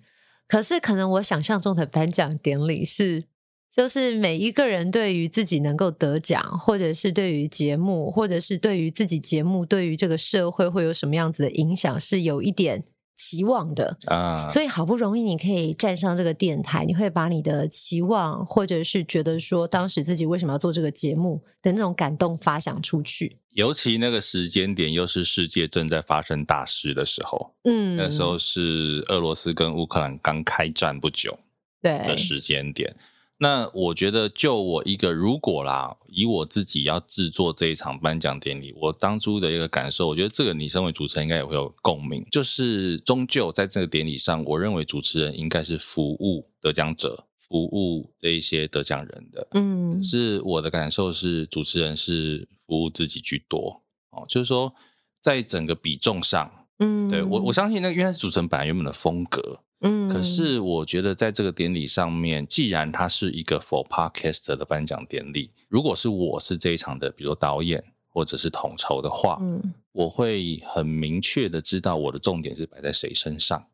[0.48, 3.22] 可是，可能我想象中的颁奖典礼是，
[3.70, 12.82] 就是每一个人对于自己能够得奖，或者是对于节目，或者是对于自己节目，对于这个社会会有什么样子的影响，是有一点
[13.18, 14.46] 期望的啊。
[14.48, 23.36] 所以，好不容易你可以站上这个电台，你会把你的期望，或者是觉得说当时自己为什么要做这个节目的那种感动发想出去。
[23.52, 31.36] 尤其那个时间点，又是世界正在发生大事的时候，嗯，那时候是俄罗斯跟乌克兰刚开战不久，
[31.82, 32.94] 对的时间点。
[33.38, 47.24] 那我觉得，就我一个，如果啦，以我自己要制作这一场颁奖典礼，我当初的一个感受，我觉得这个你身为主持人应该也会有共鸣，就是终究在这个典礼上，我认为主持人应该是服务得奖者。
[47.48, 54.74] 服务这一些得奖人的，嗯，是我的感受是主持人是服务自己居多哦，就是说
[55.22, 73.66] 在整个比重上，嗯，对我我相信那个因为是主持人本来原本的风格，嗯，可是我觉得在这个典礼上面，既然它是一个 for podcaster 的颁奖典礼，如果是我是这一场的，比如说导演或者是统筹的话，嗯，我会很明确的知道我的重点是摆在谁身上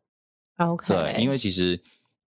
[0.57, 1.81] ，OK，对，因为其实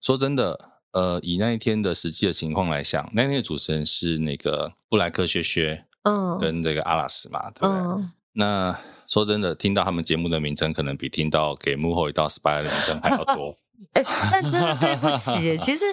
[0.02, 0.70] 说真的。
[0.92, 7.76] 呃，以那一天的实际的情况来讲，那天的主持人是那个布莱克薛薛，嗯，跟这个阿拉斯嘛，对不对？
[7.76, 13.58] 嗯、那说真的，听到他们节目的名称，可能比听到给幕后一道 SPY 的名称还要多。
[13.94, 15.86] 哎，但真的对不起， 其实，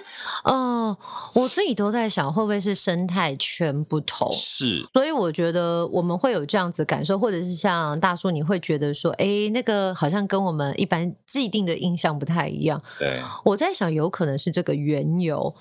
[0.42, 0.94] 呃，
[1.35, 4.29] 我自己都在想，会不会是生态圈不同？
[4.33, 12.83] 是，所以我觉得我们会有这样子感受，或者是像大叔，你会觉得说，哎，那个好像跟我们一般既定的印象不太一样。
[12.98, 15.55] 对，我在想，有可能是这个缘由，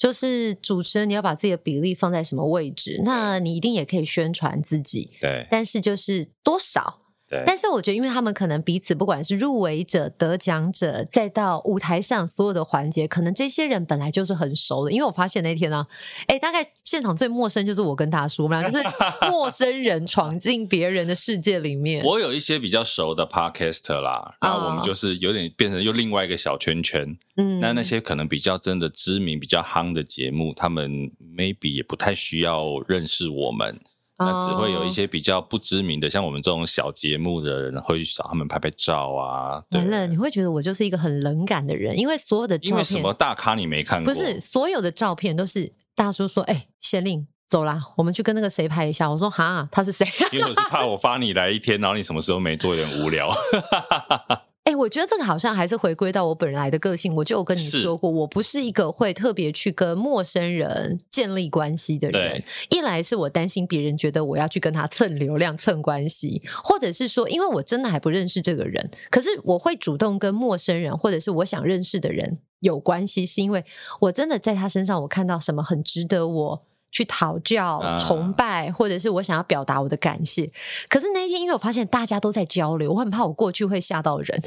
[0.00, 5.10] 就是主持人你要把自己的比例放在什么位置，那你一定也可以宣传自己。
[5.20, 7.02] 对，但是就是多少。
[7.30, 14.90] 对但是我觉得，因为他们可能彼此不管是入围者、得奖者，再到舞台上所有的环节，可能这些人本来就是很熟的。
[14.90, 15.86] 因为我发现那天呢、啊，
[16.26, 18.84] 哎，大概现场最陌生就是我跟大叔，我们俩就是
[19.30, 22.04] 陌生人闯进别人的世界里面。
[22.04, 27.16] 我有一些比较熟的 podcaster 啦，然后我们就是有点变成又另外一个小圈圈。
[27.36, 30.90] 嗯，那那些可能比较真的知名、比较夯的节目，他们
[31.36, 33.78] maybe 也不太需要认识我们。
[34.20, 39.64] 那只会有一些比较不知名的，像我们这种小节目的人，会去找他们拍拍照啊。
[39.70, 44.12] 完了，你会觉得我就是一个很冷感的人，因为所有的照片，因为什么大咖你没看过？
[44.12, 53.32] 不是，所有的照片都是大叔说：“哎，县令，走啦，我们去跟那个谁拍一下。”我说：“哈，他是谁？”因为我是怕我发你来一天，然后你什么时候没做，有点无聊。
[54.70, 57.12] 哎，我觉得这个好像还是回归到我本来的个性。
[57.16, 62.40] 我就有跟你说过，我不是一个会特别去跟陌生人建立关系的人。
[62.68, 73.64] 一来是我担心别人觉得我要去跟他蹭流量、蹭关系，或者是说，因为我真的还不认识这个人，可是我会主动跟陌生人或者是我想认识的人有关系，是因为
[74.02, 76.62] 我真的在他身上我看到什么很值得我。
[76.90, 80.50] 去讨教、崇拜，或者是我想要表达我的感谢。
[80.88, 84.42] 可是那一天，因为我发现大家都在交流，我很怕我过去会吓到人，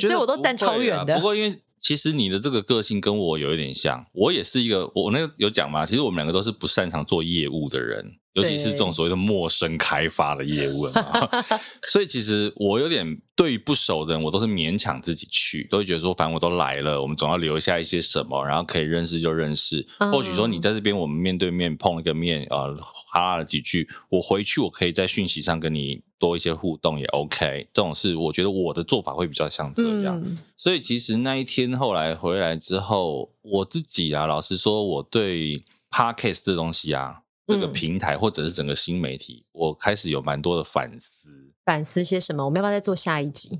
[0.00, 1.16] 所以我都站超远的。
[1.16, 8.16] 不过，因为其实你的这个个性跟我有一点像，我也是一个，我那个有讲嘛，其实我们两个都是不擅长做业务的人。
[8.36, 11.28] 尤其是这种所谓的陌生开发的业务嘛，
[11.88, 19.86] 所以其实我有点对于不熟的人，我都是勉强自己去，都会觉得说，反正我都来了，我们总要留下一些什么，然后可以认识就认识。
[20.12, 27.66] 或许说你在这边，我们面对面碰一个面，呃，哈拉了几句，我回去我可以在讯息上跟你多一些互动也 OK。
[27.72, 30.20] 这种事，我觉得我的做法会比较像这样。
[30.22, 37.22] 嗯、所以其实那一天后来回来之后，我自己啊，老实说，我对 Podcast 这东西啊。
[37.46, 41.30] 这个平台或者是整个新媒体，嗯、我开始有蛮多的反思。
[41.64, 42.44] 反思些什么？
[42.44, 43.58] 我们要不要再做下一集？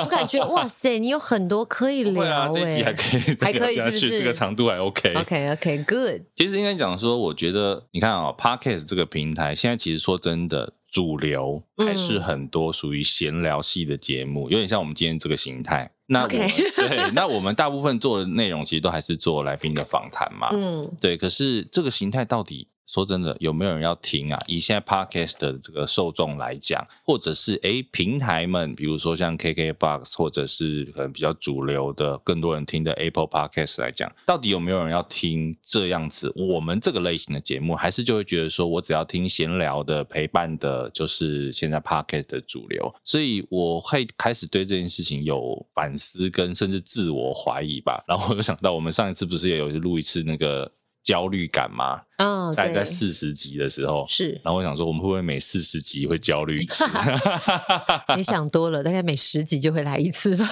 [0.00, 2.14] 我感觉 哇塞，你有很多可以聊。
[2.14, 5.14] 对啊，这一集还可以 再聊下去，是是这个长度还 OK。
[5.14, 6.22] OK OK Good。
[6.34, 15.88] 其实应该讲说，我觉得你看啊、哦、Podcast 这个平台，现在其实说真的，主流还是很多属于闲聊系的节目，嗯、有点像我们今天这个形态。
[16.08, 16.50] 那我 Okay.
[16.74, 20.48] 对，那我们大部分做的内容其实都还是做来宾的访谈嘛。
[20.52, 21.16] 嗯，对。
[21.16, 22.66] 可是这个形态到底？
[22.86, 24.38] 说真的，有没有人要听啊？
[24.46, 37.74] 以现在 Podcast 的这个受众来讲，或者是诶平台们，比如说像 KKBox，或者是可能比较主流的、更多人听的 Apple Podcast 来讲，到底有没有人要听这样子我们这个类型的节目？
[37.74, 42.94] 还是就会觉得说我只要听闲聊的、陪伴的，就是现在 Podcast 的主流？
[43.04, 48.04] 所以我会开始对这件事情有反思，跟甚至自我怀疑吧。
[48.06, 50.70] 然后我就想到，我们上一次不是也有录一次那个。
[51.06, 52.00] 焦虑感吗？
[52.18, 54.32] 嗯、哦，大概在四十集的时候是。
[54.44, 56.84] 然后我想说，我们会不会每四十集会焦虑一次？
[58.16, 60.48] 你想多了，大概每十集就会来一次吧。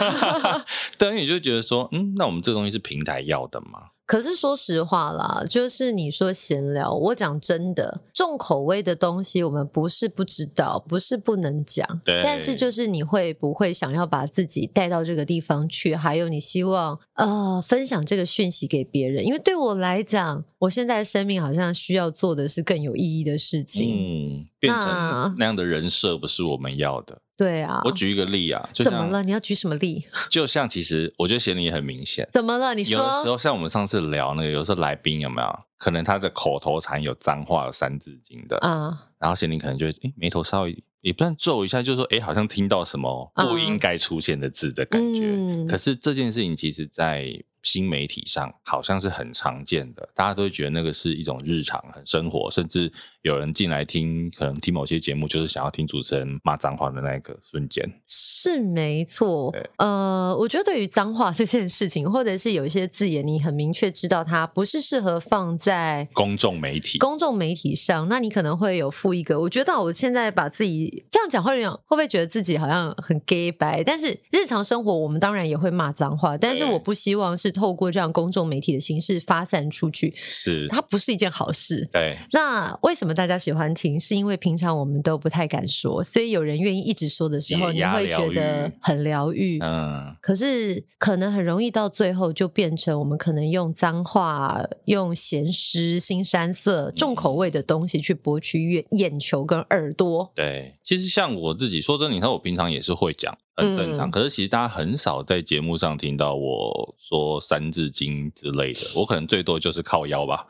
[0.97, 3.81] 对，你就觉得说，嗯，那我们这东西是平台要的吗？
[4.07, 12.23] 可是说实话啦，就是你说闲聊，我讲真的，重口味的东西我们不是不知道，不是不能讲，对。
[12.23, 15.95] 但是就是你会不会想要把自己带到这个地方去？
[15.95, 19.25] 还有你希望呃分享这个讯息给别人？
[19.25, 23.97] 因为对我来讲，我现在生命好像需要做的是更有意义的事情。
[23.97, 27.23] 嗯，变成那样的人设不是我们要的。
[27.37, 29.23] 对啊，我举一个例啊，怎么了？
[29.23, 30.05] 你要举什么例？
[30.31, 32.75] 就像其实我觉得贤玲也很明显，怎么了？
[32.75, 39.09] 你说有的时候像我们上次聊那个，有时候来宾有没有可能他的口头禅有脏话、有三字经的啊？
[39.19, 45.33] 然后贤玲可能就会诶眉头稍微也不算皱一下，就是说诶好像听到什么不应该出现的字的感觉。
[45.35, 47.27] 嗯、可是这件事情其实，在
[47.63, 52.93] 新媒体上好像是很常见的，大家都会觉得那个是一种日常、很生活，甚至
[53.25, 57.83] 有人进来听，可能听某些节目，就是想要听主持人骂脏话的那个瞬间。
[58.07, 69.41] 是没错，呃，我觉得对于脏话这件事情，或者是有一些字眼，你很明确知道它不是适合放在公众媒体、公众媒体上，那你可能会有负一个。
[69.41, 73.83] 我觉得我现在把自己这样讲，会会不会觉得自己好像很 gay 白？
[73.83, 77.55] 但是日常生活我们当然也会骂脏话，但是我不希望是。
[77.55, 81.89] 透过这样公众媒体的形式发散出去，是它不是一件好事。
[81.93, 83.99] 对，那为什么大家喜欢听？
[83.99, 89.59] 是因为平常我们都不太敢说，所以有人愿意一直说的时候，你会觉得很疗愈。
[89.61, 100.33] 嗯，可是可能很容易到最后就变成我们可能用脏话、用咸湿、新山色、重口味的东西去博取眼眼球跟耳朵。
[100.35, 103.37] 对，其实像我自己说真的，你看我平常也是会讲。
[103.57, 110.47] 很正常，嗯、可是其实大家很少在节目上听到我说三字经之类的，我可能最多就是靠腰吧，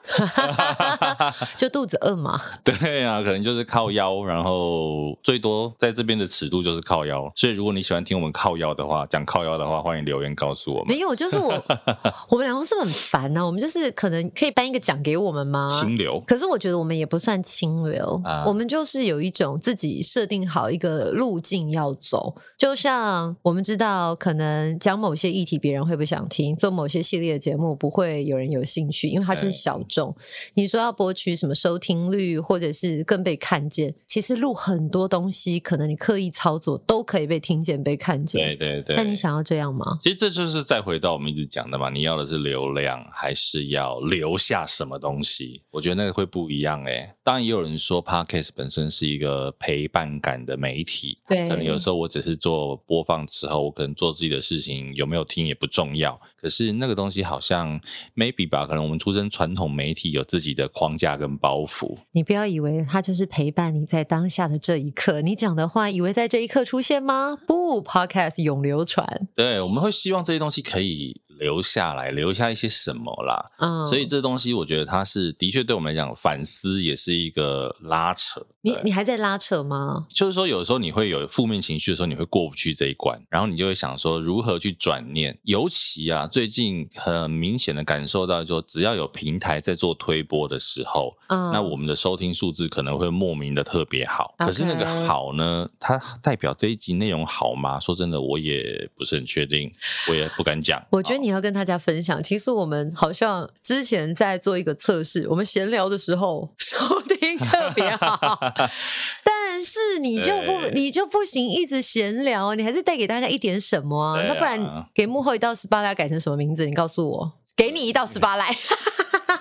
[1.59, 2.41] 就肚子饿嘛。
[2.65, 7.31] 对啊，可能就是靠腰，然后最多在这边的尺度就是靠腰。
[7.37, 10.89] 所以如果你喜欢听我们靠腰的话，讲靠腰的话，欢迎留言告诉我们。
[10.89, 11.53] 没有，就是我，
[12.31, 13.45] 我们两个是不是很烦呢、啊？
[13.45, 15.69] 我们就是可能可以颁一个奖给我们吗？
[15.83, 16.19] 清流。
[16.27, 22.94] 可是我觉得我们也不算清流，啊、我们就是有一种自己设定好一个路径要走，就像。
[22.95, 30.15] 像我们知道，可能讲某些议题，别人会不想听；做某些系列的节目，不会有人有兴趣，因为它就是小众。
[30.55, 38.57] 你说要博取什么收听率，或者是更被看见，其实录很多东西，可能你刻意操作都可以被听见、被看见。
[38.57, 38.95] 对对对。
[38.95, 39.97] 那你想要这样吗？
[40.01, 45.63] 其实这就是再回到我们一直讲的嘛，你要的是流量，还是要留下什么东西？
[45.73, 47.15] 我觉得那个会不一样诶、欸。
[47.25, 51.19] 当然，也有人说，Podcast 本身是一个陪伴感的媒体。
[51.27, 52.81] 对，可能有时候我只是做。
[52.87, 56.21] 播放之后，我可能做自己的事情有没有听也不重要。
[56.41, 57.81] 可是那个东西好像
[58.15, 61.97] maybe 吧，可能我们出身传统媒体有自己的框架跟包袱。
[62.13, 67.39] 你不要以为它就是陪伴你在当下的这一刻，你讲的话以为在这一刻出现吗？
[67.47, 69.29] 不，Podcast 永流传。
[69.35, 71.23] 对，我们会希望这些东西可以。
[71.39, 73.51] 留下来，留下一些什么啦？
[73.59, 78.45] 嗯，所以这东西我觉得它是的确对我们来讲反思也是一个拉扯。
[78.63, 80.07] 你你还在拉扯吗？
[80.13, 85.39] 就是说，有时候你会有负面情绪的时候，你会过不去这一关，然后你就会想说如何去转念。
[85.43, 94.35] 尤其啊，最近很明显的感受到，说只要有平台在做推播的时候，嗯，那我们的收听数字可能会莫名的特别好。
[94.39, 97.79] 可是那个好呢，它代表这一集内容好吗？
[97.81, 99.71] 说真的，我也不是很确定，
[100.09, 100.83] 我也不敢讲。
[100.91, 101.24] 我觉得。
[101.25, 108.39] 你要跟大家分享，其实我们好像之前在做一个测试，我们闲聊的时候 收听特别好，
[109.25, 114.21] 但是你就不你就不行，一直闲聊，你还是带给大家一点什么啊？
[114.21, 116.67] 啊那不然给幕后一道十八来改成什么名字？
[116.67, 118.55] 你告诉我，给你一道十八来。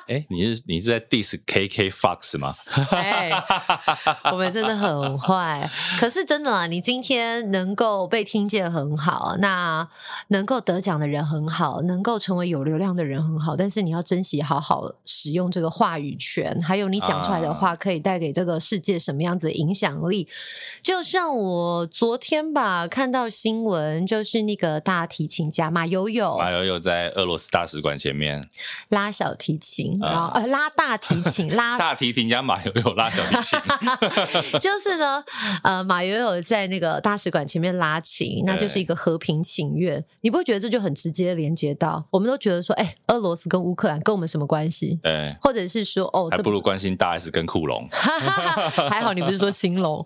[0.08, 2.56] 哎，你是你是在 diss KK Fox 吗？
[2.92, 3.32] 哎，
[4.32, 5.70] 我们真的很坏。
[6.00, 9.88] 可是真的啊，你今天能够被听见很好，那
[10.28, 13.56] 能够得奖的人很好，能够成为有流量的人很好。
[13.56, 20.28] 但是你要珍惜，好好使用这个话语权，还有你讲出来的话可以带给这个世界什么样子的影响力。
[20.82, 28.50] 就像我昨天吧，看到新闻，就是那个大提琴家马友友，马友友在俄罗斯大使馆前面
[28.90, 29.93] 拉小提琴。
[30.00, 33.60] 然后呃，拉大提琴，拉 大提琴加马友友拉小提琴，
[34.60, 35.24] 就是呢，
[35.64, 40.04] 呃，马友友在那个大使馆前面拉琴，那就是一个和平请愿。
[40.22, 42.06] 你不会觉得这就很直接连接到？
[42.12, 45.00] 我们都觉得说，哎，俄罗斯跟乌克兰跟我们什么关系？
[45.02, 47.88] 对，或者是说，哦，还不如关心大 S 跟库龙。
[48.90, 50.04] 还好你不是说兴隆，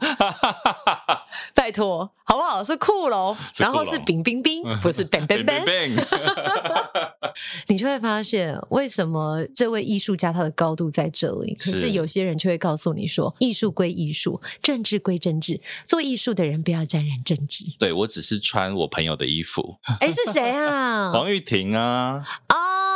[1.55, 2.63] 拜托，好不好？
[2.63, 5.97] 是酷龙，然后是冰冰冰，不是 bang bang bang。
[7.67, 9.87] 你就会发现为什么这位。
[9.87, 17.63] 艺术家他的高度在这里，可是有些人却会告诉你说，艺术归艺术，政治归政治，做艺术的人不要沾染政治。
[17.79, 19.77] 对，我只是穿我朋友的衣服。
[20.01, 21.11] 哎，是谁啊？
[21.13, 22.25] 黄玉婷啊。
[22.49, 22.86] 哦。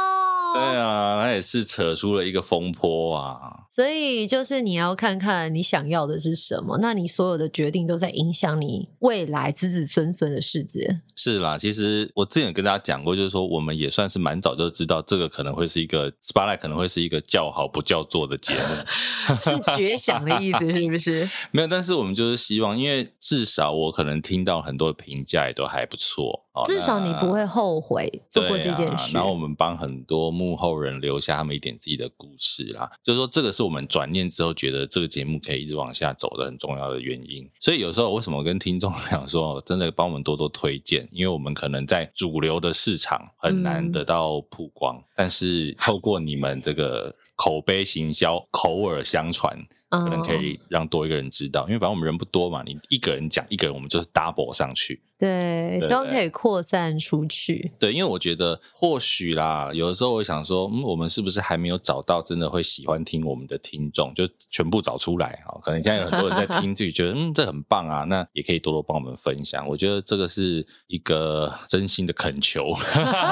[0.54, 3.40] 对啊，他也是扯出了一个风波啊。
[3.70, 11.02] 所以就是你要看看你想要的是什么，那你所有的决定都在影响你未来子子孙孙的世界。
[11.16, 21.30] 是啦，其实我之前有跟大家讲过，就是说我们也算是蛮早就知道这个可能会是一个 Spotlight，可能会是一个叫好不叫座的节目， 是绝响的意思是不是？
[21.52, 26.46] 没有，但是我们就是希望，因为至少我可能听到很多的评价也都还不错。
[26.66, 29.18] 至少你不会后悔做过这件事。
[29.18, 37.50] 啊、然后我们帮很多幕后人留下他们一点自己的故事啦，就是说这个是我们转念之后觉得这个节目可以一直往下走的很重要的原因。
[37.60, 49.58] 所以有时候为什么跟听众 讲说，真的帮我们多多推荐，因为我们可能在主流的市场很难得到曝光，嗯、但是透过你们这个口碑行销、口耳相传。
[49.94, 57.72] 可能可以让多一个人知道，因为反正我们人不多嘛，你一个人讲一个人，我们就是 double 上去，对，希望可以扩散出去。
[57.80, 65.56] 对，因为我觉得或许啦，有的时候我想说，嗯，我们是不是还没有找到真的会喜欢听我们的听众，就全部找出来啊？
[65.64, 69.68] 可能现在有很多人在 听，自己觉得嗯，这很棒啊，那也可以多多帮我们分享。
[69.68, 72.74] 我觉得这个是一个真心的恳求，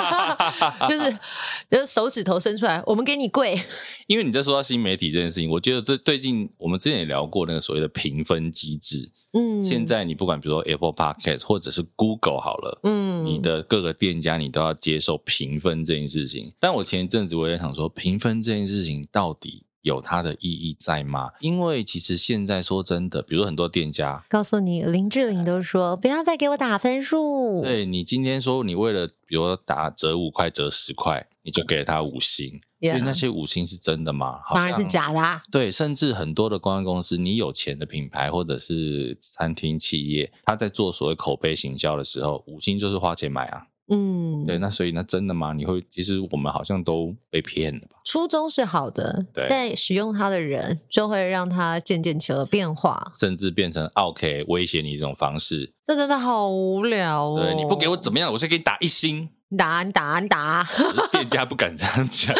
[0.87, 1.19] 就是
[1.69, 3.59] 就是手指头伸出来，我们给你跪。
[4.07, 6.49] 因为你在说到新媒体这件事情，我觉得这最近。
[6.59, 16.53] 我们之前也聊过那个所谓的评分机制，嗯，现在你不管比如说 Apple Podcast 或者是 Google 好了，嗯，你的各个店家你都要接受评分这件事情。
[16.59, 21.29] 但我前一阵子我也想说，评分这件事情到底有它的意义在吗？
[21.39, 27.61] 因为其实现在说真的，比如很多店家告诉你，林志玲都说不要再给我打分数。
[27.61, 32.61] 对，你今天说你为了比如说打折五块折十块，你就给了他五星。
[32.81, 34.39] 所以那些五星是真的吗？
[34.53, 35.41] 当然是假的啊。
[35.51, 43.63] 对，甚至很多的公关公司，你有钱的品牌或者是餐厅企业，他在做所谓口碑行销的时候，五星就是花钱买啊。
[43.91, 45.51] 嗯，对，那所以那真的吗？
[45.51, 47.97] 你会其实我们好像都被骗了吧？
[48.05, 55.73] 初衷是好的，对，但使用它的人就会让它渐渐起了变化，甚至变成 OK 威胁你这种方式。
[55.85, 57.41] 这真的好无聊哦！
[57.41, 59.27] 对，你不给我怎么样，我就给你打一星。
[59.57, 60.63] 打你打你打，
[61.11, 62.35] 店家不敢这样讲，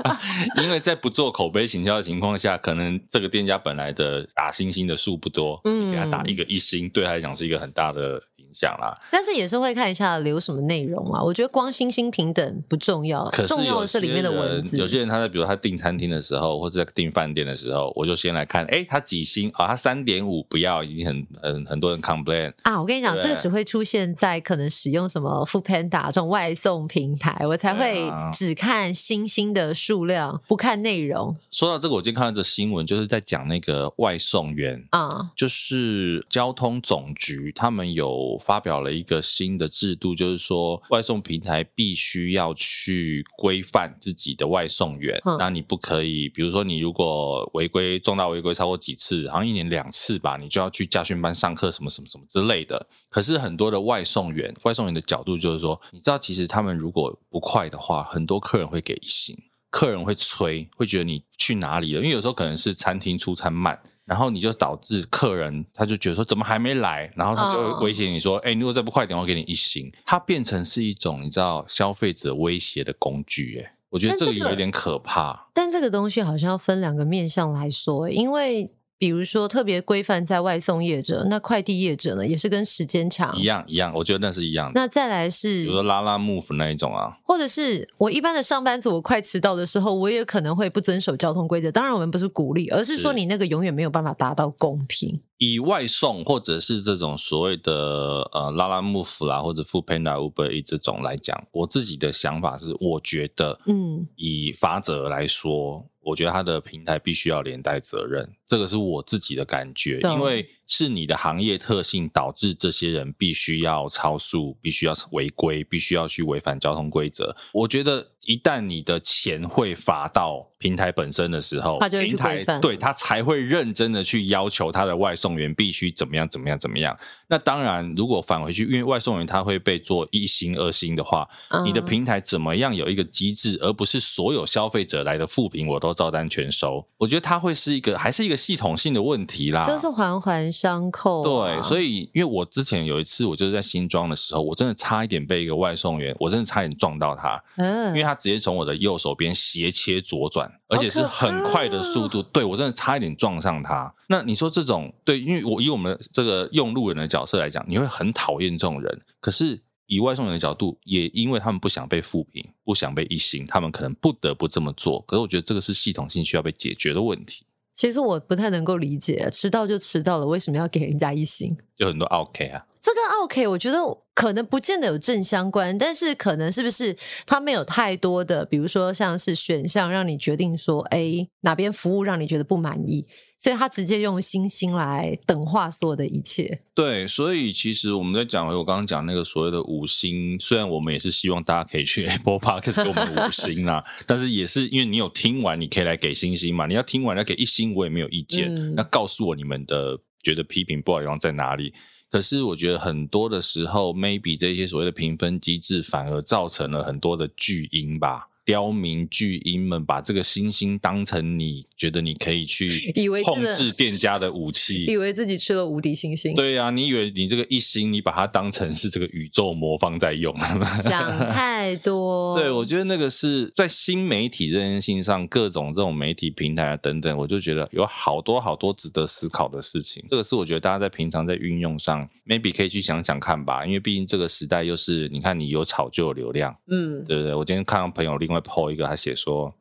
[0.62, 8.20] 因为在不做口碑行销的情况下，可能这个店家本来的打星星的数不多，给他打一个一星，对他来讲是一个很大的
[8.54, 8.96] 影响啦。
[9.10, 11.22] 但是也是会看一下留什么内容啊。
[11.22, 14.78] 我觉得光星星平等不重要，重要的是里面的文字。
[14.78, 19.66] 有些人他在比如他订餐厅的时候，或者在订饭店的时候，我就先来看，哎，他几星啊？
[19.66, 22.80] 他三点五，不要，已经很很很多人 complain 啊。
[22.80, 31.36] 我跟你讲，这个只会出现在可能使用什么 Foodpanda 这种外送平台，我才会只看星星的数量，不看内容。
[31.50, 45.18] 说到这个，我今天看到这新闻，就是在讲那个外送员啊，就是交通总局他们有发表了一个新的制度，就是说外送平台必须要去规范自己的外送员。
[45.24, 52.86] 嗯、那你不可以，比如说你如果违规重大违规超过几次，好像一年两次吧，你就要去家训班上课，什么什么什么之类的。
[53.08, 59.36] 可是很多的外送员，外送员的角度就是说，你知道，其实他们如果不快的话，很多客人会给一星。
[59.70, 62.00] 客人会催，会觉得你去哪里了？
[62.00, 68.52] 因为有时候可能是餐厅出餐慢，然后你就导致客人他就觉得说怎么还没来，然后他就威胁你说：“哎、oh.
[68.52, 75.48] 欸，你如果再不快点，我给你一星。”它变成是一种你知道消费者威胁的工具，哎，我觉得这个有一点可怕。
[75.52, 78.72] 但这个东西好像要分两个面向来说，因为。
[79.04, 84.80] 比如说，特别规范在外送业者，那快递业者呢，也是跟时间抢一样一样，我觉得那是一样的。
[84.80, 91.70] 那再来是，比如说拉拉 move 那一种啊，或者是我一般的上班族，我快迟到的时候，我也可能会不遵守交通规则。
[91.70, 95.20] 当然，我们不是鼓励，而是说你那个永远没有办法达到公平。
[95.36, 105.84] 以外送或者是这种所谓的呃拉拉 move 啦，或者 Foodpanda Uber 这种来讲，我自己的想法是，我觉得，嗯，以法则来说。
[106.04, 117.36] 我觉得他的平台必须要连带责任，这个是我自己的感觉，因为是你的行业特性导致这些人必须要超速，必须要违规，必须要去违反交通规则。
[117.52, 126.96] 我觉得一旦你的钱会罚到平台本身的时候，他就平台对他才会认真的去要求他的外送员必须怎么样怎么样怎么样。
[127.28, 131.28] 那当然，如果返回去，因为外送员他会被做一星二星的话，
[131.64, 136.86] 你的平台怎么样有一个机制，而不是所有消费者来的负评我都照单全收。
[136.96, 141.56] 我觉得它会是一个还是一个系统性的问题啦，就是环环相扣啊。
[141.56, 153.92] 对，所以因为我之前有一次，我就是在新庄的时候，我真的差一点被一个外送员，我真的差一点撞到他，嗯，因为他直接从我的右手边斜切左转，而且是很快的速度，对，我真的差一点撞上他。
[154.08, 159.60] 那你说这种对，因为我以我们这个用路人的角色来讲，你会很讨厌这种人，可是。
[159.86, 165.04] 以外送员的角度，也因为他们不想被负评，不想被一星，他们可能不得不这么做。
[165.06, 167.44] 可是我觉得这个是系统性需要被解决的问题。
[167.74, 171.54] 其实我不太能够理解，迟到就迟到了，为什么要给人家一星？
[171.76, 172.64] 就很多 OK 啊。
[172.84, 173.78] 这跟 OK，我觉得
[174.12, 183.06] 可能不见得有正相关，但是可能是不是他没有太多的，比如说像是选项让你决定说，哎，哪边服务让你觉得不满意，
[183.38, 186.60] 所以他直接用星星来等化所有的一切。
[186.74, 196.66] 对，所以其实我们在讲回我刚刚讲那个所谓的五星，虽然我们也是希望大家可以去 Apple Podcast 给我们五星啦， 但是也是因为你有听完，你可以来给星星嘛。
[196.66, 198.54] 你要听完要给一星，我也没有意见。
[198.54, 201.72] 嗯、那告诉我你们的觉得批评不好的地方在哪里？
[202.14, 208.28] 可是我觉得很多的时候，maybe 这些所谓的评分机制反而造成了很多的巨婴吧。
[208.44, 216.34] 刁民巨婴们把这个星星当成你觉得你可以去以为控制店家的武器，以为自己吃了无敌星星。
[216.36, 220.34] 对呀、啊，你以为你这个一星，你把它当成是这个宇宙魔方在用？
[220.82, 222.36] 想太多。
[222.38, 230.04] 对，我觉得那个是在新媒体这件事情上，各种这种媒体平台啊等等，我就觉得有好多好多值得思考的事情。
[230.10, 233.64] 这个是我觉得大家在平常在运用上，maybe 可以去想想看吧。
[233.64, 237.34] 因为毕竟这个时代又是你看，你有炒就有流量，嗯，对不对？
[237.34, 238.33] 我今天看到朋友另外。
[238.34, 239.54] 会 po 一个，他写说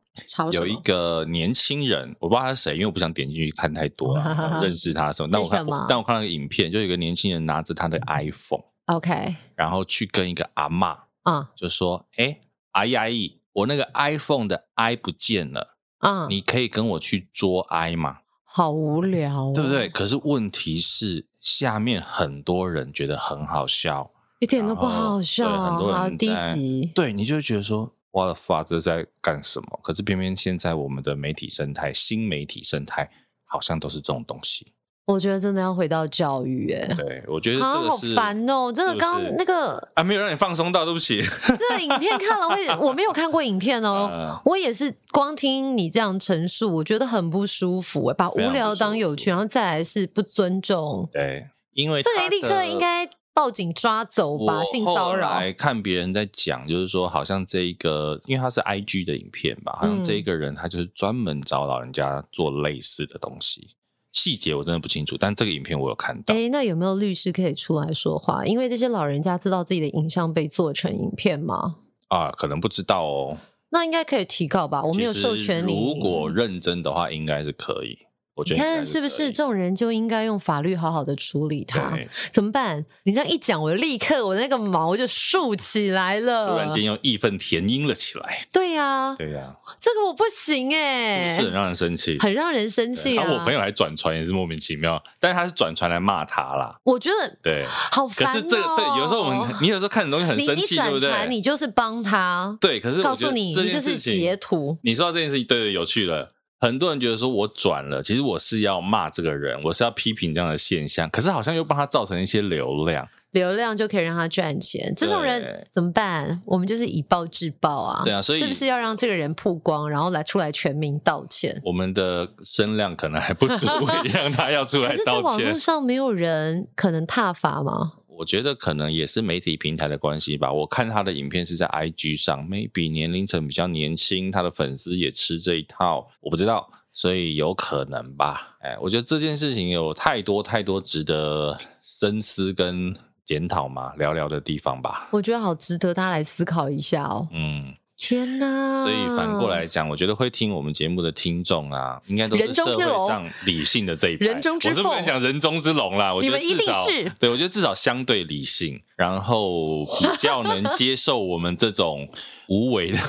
[0.52, 4.16] 有一个年轻人，我不知道他是谁，因为我不想点进去看太多，
[4.62, 12.42] 认识他的时候，但我看，但我看到一个影片，就有一个年轻人拿着他的 iPhone，OK，然后去跟一个阿嬷，啊，就说，哎，
[12.74, 18.20] 阿姨阿姨，我那个 iPhone 的 i 不见了，啊，你可以跟我去捉 i 吗？
[18.44, 19.90] 好无聊，对不对？
[19.90, 26.56] 可是问题是，下面很多人觉得很好笑，一点都不好笑，很多人在，
[26.94, 27.92] 对，你就会觉得说。
[28.14, 29.80] 我的发这在干什么？
[29.82, 33.10] 可是偏偏现在我们的媒体生态、新媒体生态
[33.44, 34.72] 好像都是这种东西。
[35.06, 38.72] 我觉得真的要回到教育，哎，对，我觉得这个好烦哦。
[38.72, 41.24] 真的，刚刚那个啊，没有让你放松到，对不起。
[41.24, 48.14] 这个影片看了会， 我没有看过影片哦，呃、我也是光听你这样陈述，我觉得很不舒服。
[48.16, 51.10] 把无聊当有趣，然后再来是不尊重。
[51.12, 53.10] 对，因为这个立刻应该。
[53.34, 55.30] 报警抓走吧，性骚扰。
[55.30, 63.70] 后来看别人在讲，就是说，好像这一个，因为他是 IG 的影片吧，好像这一个人他就是专门找老人家做类似的东西。
[64.12, 66.36] 细节我真的不清楚，但这个影片我有看到。
[66.36, 68.46] 哎，那有没有律师可以出来说话？
[68.46, 71.78] 因为这些老人家知道自己的影像被做成影片吗？
[72.10, 73.38] 啊，可能不知道哦。
[73.72, 74.84] 那应该可以提告吧？
[74.84, 75.96] 我没有授权你。
[75.96, 77.98] 如果认真的话，应该是可以。
[78.36, 81.98] 我觉得，那是不是这种人就应该用法律好好的处理他？
[82.32, 82.84] 怎么办？
[83.04, 88.48] 你这样一讲，我立刻我那个毛就竖起来了，突然间又义愤填膺了起来。
[88.52, 92.18] 对呀，对呀，这个我不行哎，是不是很让人生气？
[92.20, 93.26] 很让人生气啊！
[93.30, 96.76] 我朋友还转传也是莫名其妙，但是他是转传来骂他啦。
[96.84, 98.34] 我觉得对，好烦。
[98.34, 101.28] 可是这个对，有时候我们你有时候看的东西很生气，对不对？
[101.30, 102.80] 你就是帮他，对。
[102.80, 104.78] 可是告诉你，你就是截图。
[104.82, 106.33] 你说到这件事情，对对，有趣了。
[106.64, 114.94] 很多人觉得说，我转了，其实我是要骂这个人，我是要批评这样的现象，可是好像又帮他造成一些流量，流量就可以让他赚钱。
[114.96, 116.42] 这种人怎么办？
[116.46, 118.02] 我们就是以暴制暴啊！
[118.06, 121.62] 对啊，所以是不是要让这个人曝光，然后来出来全民道歉？
[121.66, 123.68] 我们的声量可能还不足
[124.06, 125.24] 以 让他要出来道歉。
[125.24, 127.96] 网络上没有人可能踏伐吗？
[128.18, 130.52] 我觉得可能也是媒体平台的关系吧。
[130.52, 138.58] 我看他的影片是在 IG 上，maybe 年龄层比较年轻，他的粉丝也吃这一套，我不知道，所以有可能吧。
[138.62, 142.96] 哎，我觉得这件事情有太多太多值得深思跟
[143.26, 145.08] 检讨嘛，聊聊的地方吧。
[145.12, 147.28] 我觉得好值得大家来思考一下哦。
[147.32, 147.74] 嗯。
[148.06, 148.84] 天呐！
[148.84, 154.26] 所以反过来讲，我觉得会听我们节目的听众啊，应该都是社会上理性的这一 派。
[154.26, 156.14] 人中之龙，我是不敢讲人中之龙啦。
[156.14, 156.74] 我觉得至少，你们一定
[157.06, 157.12] 是。
[157.18, 162.10] 对，我觉得至少相对理性，然后比较能接受我们这种
[162.48, 163.00] 无为的。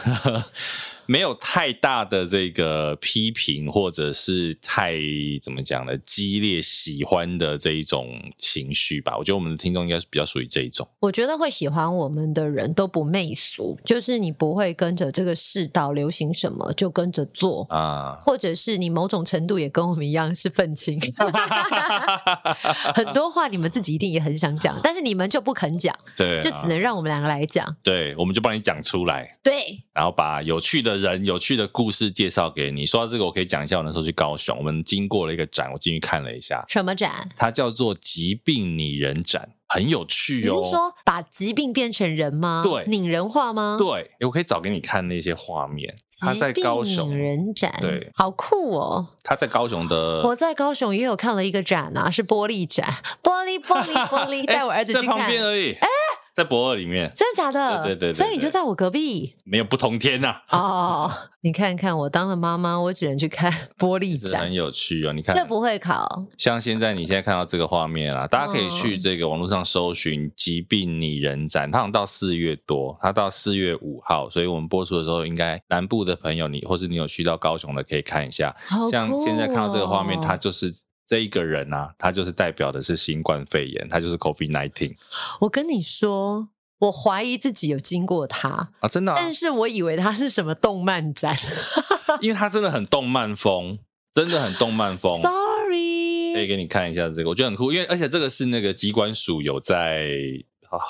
[1.07, 4.95] 没有太大的这个批评，或者是太
[5.43, 5.97] 怎么讲呢？
[5.99, 9.17] 激烈喜欢的这一种情绪吧。
[9.19, 10.89] 我觉得我们的听众应该是比较属于这一种。
[11.01, 20.99] 我觉得会喜欢我们的人都不媚俗，就是你不会跟着这个世道流行什么就跟着做啊，或者是你某种程度也跟我们一样是愤青。
[22.95, 27.77] 很多话你们自己一定也很想讲， 但是你们就不肯讲，对、啊，就只能让我们两个来讲。
[27.83, 29.37] 对，我们就帮你讲出来。
[29.43, 30.94] 对，然后把有趣的。
[30.97, 32.85] 人有趣的故事介绍给你。
[32.87, 33.79] 说到这个，我可以讲一下。
[33.79, 36.65] 我那时候去高雄，我们经过了一个展，我进去看了一下。
[36.69, 37.29] 什么展？
[37.37, 40.59] 它叫做“疾病拟人展”，很有趣哦。
[40.59, 42.63] 你是说把疾病变成人吗？
[42.65, 43.77] 对，拟人化吗？
[43.79, 45.95] 对，我可以找给你看那些画面。
[46.21, 49.09] 他在高雄拟人展，对，好酷哦。
[49.23, 55.09] 他在高雄的，我在高雄也有看了一个展啊，是玻璃展，玻璃玻璃玻璃， 带我儿子去看。
[55.09, 55.73] 在旁边而已。
[55.73, 55.89] 哎。
[56.35, 57.85] 在博二里面，真的假的？
[57.85, 60.59] 对对对，对，所以你就在我隔壁，没有不同天呐、啊。
[60.59, 61.11] 哦，
[61.43, 65.13] 你看看我当了妈妈，我只能去看玻璃展，很有趣哦。
[65.13, 66.27] 你看，这不会考。
[66.37, 78.53] 像现在你现在看到这个画面啦，大家可以去这个网络上搜寻“疾病拟人展”，它好像到四月多，它到四月五号，所以我们播出的时候，应该南部的朋友你或是你有去到高雄的，可以看一下。
[78.67, 78.91] 好哦。
[78.91, 80.75] 像现在看到这个画面，它就是。
[81.07, 84.97] 这一个人啊，他就是代表的是新冠肺炎，他就是 COVID-19。
[85.41, 86.49] 我跟你说，
[86.79, 89.17] 我怀疑自己有经过他啊，真的啊。
[89.19, 91.37] 但是我以为他是什么动漫展，
[92.21, 93.79] 因为他真的很动漫风，
[94.13, 95.21] 真的很动漫风。
[95.21, 100.09] Sorry，可以给你看一下这个，我觉得很酷，因为而且这个是那个机关署有在，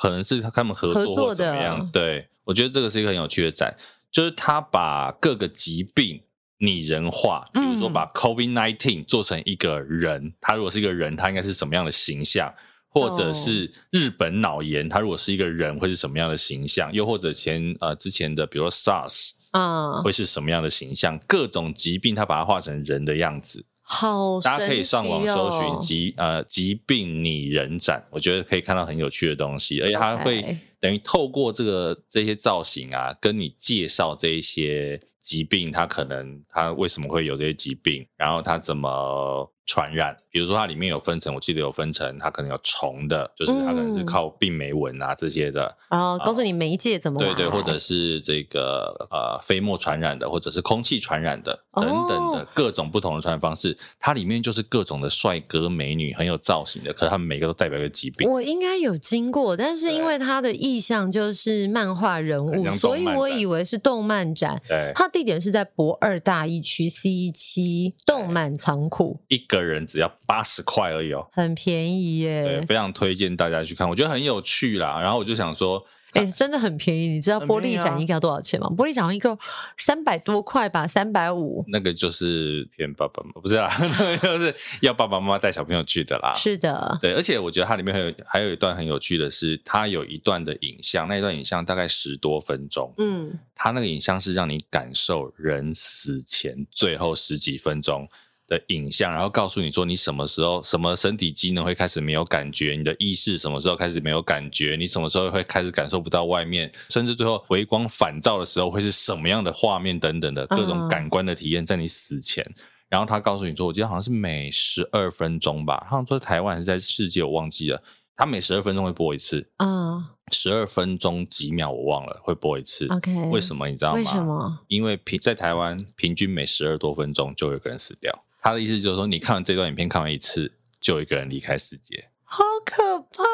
[0.01, 1.91] 可能是他们合作或怎么样。
[1.91, 3.77] 对，我觉得这个是一个很有趣的展，
[4.13, 6.23] 就是他把各个疾病。
[6.65, 12.53] 拟人化，比如说把 COVID-19 做成一个人，他如果是一个人，他应该是什么样的形象？
[12.89, 16.93] 或者是日本脑炎，他如果是一个人，会是什么样的形象？
[16.93, 21.19] 又或者前呃之前的，比如说 SARS 啊，会是什么样的形象？
[21.27, 23.67] 各种疾病，他把它画成人的样子。
[23.83, 35.01] 好，大家可以上网搜寻疾呃疾病拟人展，我觉得可以看到很有趣的东西，而且他会等于透过这个这些造型啊，跟你介绍这一些。
[35.25, 40.17] 疾病，他可能他为什么会有这些疾病，然后他怎么传染？
[40.31, 58.29] 比如说它里面有分层，我记得有分层，它可能有虫的，就是它可能是靠病媒蚊啊这些的，然后告诉你媒介怎么来，对对，或者是这个呃飞沫传染的，或者是空气传染的等等的各种不同的传染方式，哦，它里面就是各种的帅哥美女，很有造型的，可是他们每个都代表一个疾病。
[58.29, 64.61] 我应该有经过，但是因为它的意象就是漫画人物，所以我以为是动漫展。
[64.69, 72.45] 对，它地点是在博二大一区 C 七动漫仓库，一个人只要八十块而已哦，很便宜耶。
[72.45, 75.01] 对，非常推荐大家去看，我觉得很有趣啦。
[75.01, 77.09] 然后我就想说，哎、欸，真的很便宜。
[77.09, 78.69] 你知道玻璃展一个要多少钱吗？
[78.77, 79.37] 玻璃展一个
[79.77, 81.65] 三百多块吧，三百五。
[81.69, 86.33] 那个就是骗爸爸妈妈，不是啦， 那个就是要爸爸妈妈带小朋友去的啦。
[86.37, 87.15] 是的，对。
[87.15, 92.95] 而且我觉得它里面还有还有一段很有趣的是，它有一段的影像，那一段影像大概十多分钟。
[92.99, 98.09] 嗯，它那个影像是让你感受人死前最后十几分钟。
[98.47, 112.45] 的影像，然后告诉你说你什么时候什么身体机能会开始没有感觉，你的意识什么时候开始没有感觉，你什么时候会开始感受不到外面，甚至最后回光返照的时候会是什么样的画面等等的各种感官的体验，在你死前。
[112.45, 117.83] 嗯然后他告诉你说，我记得好像是每十二分钟吧，好像说台湾还是在世界，我忘记了。
[118.15, 122.87] 他每十二分钟会播一次，啊，十二分钟几秒我忘了，会播一次。
[122.87, 123.97] OK，为什么你知道吗？
[123.97, 124.61] 为什么？
[124.69, 128.25] 因为平在台湾平均每十二多分钟就有一个人死掉。
[128.45, 133.25] 他的意思就是说，你看完这段影片看完一次，就一个人离开世界，好可怕！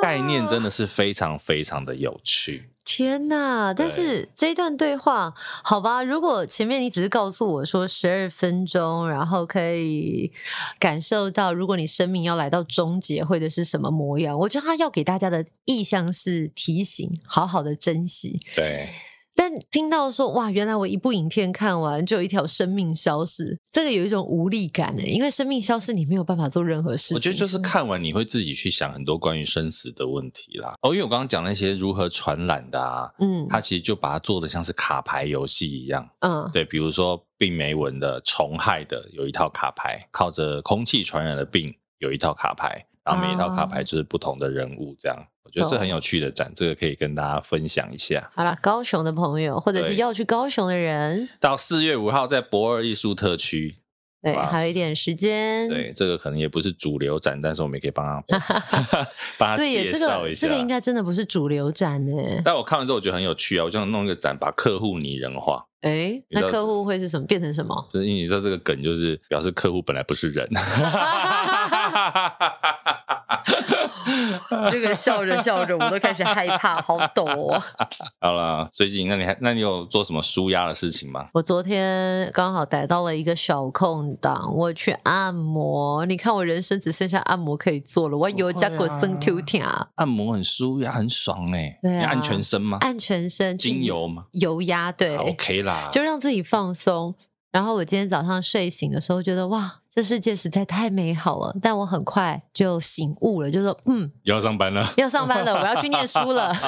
[0.00, 2.70] 概念真的是非常非常的有趣。
[2.82, 3.74] 天呐！
[3.76, 10.32] 但是这一段对话，好吧，如果前面你只是告诉我说十二分钟，然后可以
[10.78, 18.40] 感受到，如果你生命要来到终结，或者是什么模样，我觉得他要给大家的意向是提醒，好好的珍惜。
[18.54, 18.88] 对。
[19.34, 27.16] 但听到说哇，原来我一部影片看完就有一条生命消失，这个有一种无力感呢，因为生命消失，你没有办法做任何事情。
[27.16, 30.74] 我觉得就是看完你会自己去想很多关于生死的问题啦。
[30.82, 42.86] 哦，因为我刚刚讲那些如何传染的啊，嗯，他其实就把它做的像是卡牌游戏一样，嗯，对，比如说病媒蚊的、虫害的有一套卡牌，靠着空气传染的病有一套卡牌。
[43.04, 48.30] 然后每一套卡牌就是不同的人物，这样、啊、我觉得是很有趣的展，这个可以跟大家分享一下。
[48.34, 53.76] 好了，高雄的朋友或者是要去高雄的人，到四月五号在博尔艺术特区，
[54.22, 55.68] 对，还有一点时间。
[55.68, 58.24] 对，这个可能也不是主流展，但是我们也可以帮他
[59.36, 60.40] 帮他介绍一下。
[60.40, 62.40] 这个、这个应该真的不是主流展呢。
[62.42, 65.66] 但我看完之后我觉得很有趣啊，我就想弄一个展，把客户拟人化。
[65.82, 67.26] 哎，那客户会是什么？
[67.26, 67.86] 变成什么？
[67.92, 70.48] 就是因为你知道这个梗，就是表示客户本来不是人。
[74.70, 77.60] 这个笑着笑着，我都开始害怕，好抖哦。
[78.20, 81.28] 好了，最近那你还那你有做什么舒压的事情吗？
[81.34, 86.04] 我昨天刚好逮到了一个小空档，我去按摩。
[86.06, 89.88] 你看我人生只剩下按摩可以做了，我有加过生 Q 天啊。
[89.96, 91.78] 按摩很舒压，很爽哎。
[91.82, 92.78] 对啊，按全身吗？
[92.80, 94.24] 按全身，精油吗？
[94.32, 97.14] 油压对，OK 啦，就让自己放松。
[97.50, 99.80] 然后我今天早上睡醒的时候，觉得哇。
[99.94, 106.52] 这世界实在太美好了，但我很快就醒悟了，就说嗯，要上班了， 要上班了，我要去念书了。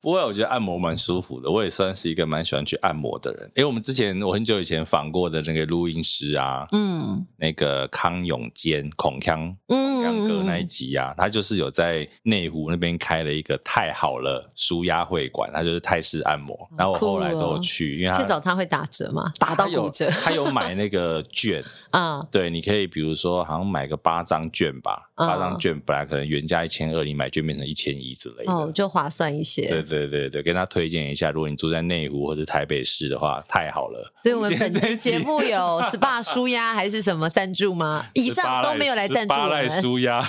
[0.00, 3.50] 不过我觉得按摩蛮舒服的，我也算是一个蛮喜欢去按摩的人。
[3.56, 16.56] 因为我们之前我很久以前访过的那个录音师啊，嗯，那个康永坚孔康，嗯，孔锵哥那一集啊，他就是有在内湖那边开了一个太好了舒压会馆，他就是泰式按摩。
[16.78, 21.15] 然后我后来都有去，因为他至少他会打折嘛，打到骨折，他有买那个。
[21.24, 29.66] 券啊，对，你可以比如说，好像买个八张券吧，八张券本来可能原价一千二，你买券变成一千一之类的，哦，就划算一些。
[29.68, 34.12] 对对对对，跟他推荐一下，如果你住在内湖或者台北市的话，太好了。
[34.22, 35.58] 所以我们本期节目有
[35.92, 38.06] SPA 舒压还是什么赞助吗？
[38.14, 39.68] 以上都没有来赞助我们。
[39.68, 40.22] 舒压，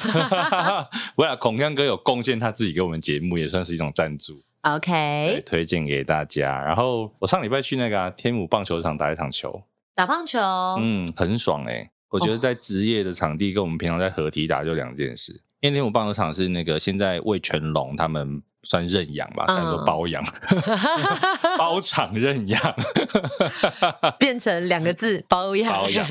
[1.16, 4.42] 不要孔亮哥有贡献他自己给我们节目，也算是一种赞助。
[4.62, 6.62] OK，推荐给大家。
[6.62, 9.62] 然后我上礼拜去那个、啊、天母棒球场打一场球。
[9.98, 10.40] 打棒球，
[10.80, 11.92] 嗯，很爽哎、欸！
[12.10, 15.42] 我觉得在职业的场地跟我们平常在合体打就两件事。
[15.60, 20.24] 因为天母棒球场是那个现在魏全龙他们算认养吧，算说包养，
[21.58, 22.76] 包场认养，
[24.20, 25.74] 变成两个字包养。
[25.74, 26.06] 包 养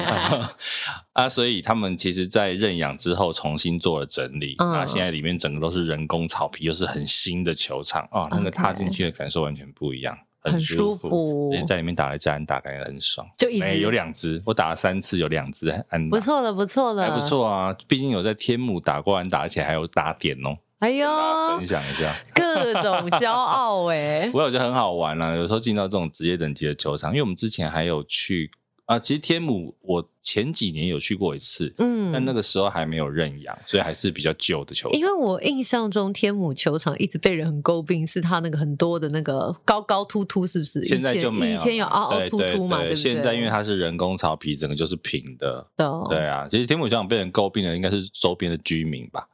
[1.12, 10.18] 啊，所以他们其实，在认养之后重新做了整理，那、嗯、现在里面整个都是人工草皮，又是很新的球场啊，那个踏进去的感受完全不一样。
[10.50, 13.26] 很舒服，在里面打了一支安打，感觉很爽。
[13.36, 17.76] 就一直有两只，我打了三次，有两只安打，不错了，不错了，还不错啊。
[17.86, 20.56] 毕竟有在天母打过安打，而且还有打点哦。
[20.78, 21.08] 哎呦，
[21.56, 24.30] 分享一下， 各种骄傲 哎。
[24.32, 28.50] 我有觉得很好玩啦，有时候进到这种职业等级的球场，因为我们之前还有去。
[28.86, 34.98] 啊，其实天母我前几年有去过一次，嗯，但那个时候还没有认养，所以还是比较旧的球场。
[34.98, 40.84] 因为我印象中天母球场一直被人很诟病，是它那个很多的那个高高凸凸，是不是？
[40.84, 42.94] 现在就没有，以前有凹凹凸凸嘛，对？
[42.94, 45.66] 现在因为它是人工草皮，整个就是平的。
[45.76, 49.26] 对，对啊，其实天母球场被人诟病的应该是周边的居民吧。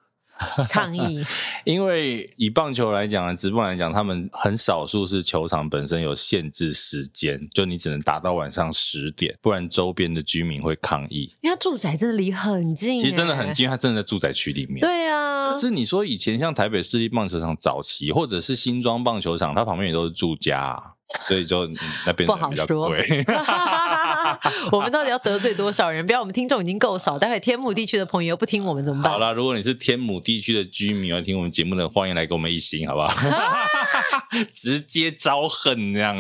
[0.68, 1.24] 抗议，
[1.64, 11.34] 因为以棒球来讲，直棒来讲，他们很少数是球场本身有限制时间，就你只能打到晚上十点，不然周边的居民会抗议。
[11.40, 14.80] 因为他住宅真的离很近，其实真的很近，他真的在住宅区里面。
[14.80, 20.95] 对啊，可是你说以前像台北市立棒球场早期，或者是新庄棒球场，它旁边也都是住家，
[21.29, 21.69] 所以就
[22.07, 22.91] 那边不好说。
[24.73, 26.07] 我们到底要得罪多少人？
[26.07, 29.13] 不要我们听众已经够少，待会天母地区的朋友又不听我们怎么办？
[29.13, 33.13] 好啦，如果你是天母地区的居民要听我们节目的，欢迎来给我们一星，好不好？
[34.53, 36.17] 直接招恨这样，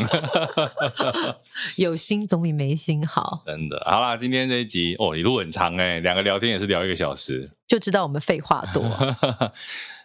[1.76, 3.42] 有心总比没心好。
[3.46, 8.82] 真的，好啦，今天这一集哦，一路很长哎，两个聊天也是聊一个小时，就知道我们废话多。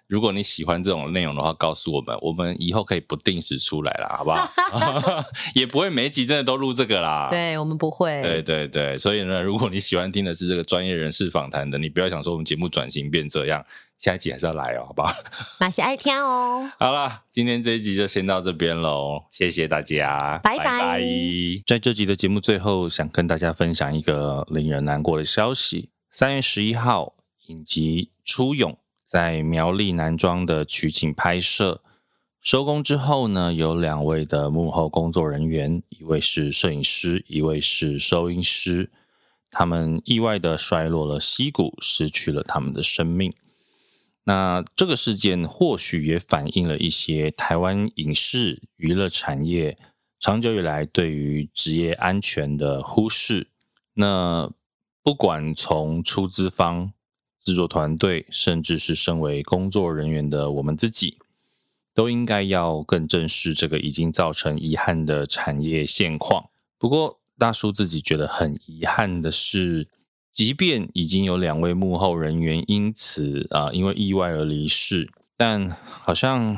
[0.07, 4.49] 如果你喜欢这种内容的话，告诉我们，我们以后可以不定时出来啦，好不好？
[5.53, 7.27] 也不会每一集真的都录这个啦。
[7.29, 8.21] 对，我们不会。
[8.21, 13.65] 对对对，所以呢，如果你喜欢听的是这个专业人士访谈的，你不要想说我们节目转型变这样，
[13.97, 15.13] 下一集还是要来哦，好不好？
[15.59, 16.71] 马西爱听哦。
[16.79, 20.63] 好了，今天这一集就先到这边喽，谢谢大家，拜拜。
[20.63, 21.01] 拜拜。
[21.65, 27.15] 在这集的节目最后，想跟大家分享一个令人难过的消息：三月十一号，
[27.47, 28.71] 影集《初勇》。
[29.07, 31.81] 在苗栗南庄的取景拍摄
[32.41, 38.91] 收工之后呢，有两位的幕后工作人员，一位是摄影师，一位是收音师，
[39.49, 43.31] 他们意外的摔落了溪谷，失去了他们的生命。
[44.25, 49.77] 那这个事件或许也反映了一些台湾影视娱乐产业
[50.19, 53.47] 长久以来对于职业安全的忽视。
[53.93, 54.51] 那
[55.01, 56.91] 不管从出资方，
[57.47, 61.17] 制作团队，甚至是身为工作人员的我们自己，
[61.93, 66.49] 都应该要更正视这个已经造成遗憾的产业现况。
[66.77, 69.87] 不过，大叔自己觉得很遗憾的是，
[70.29, 76.57] 即便已经有两位幕后人员因此啊，因为意外而离世，但好像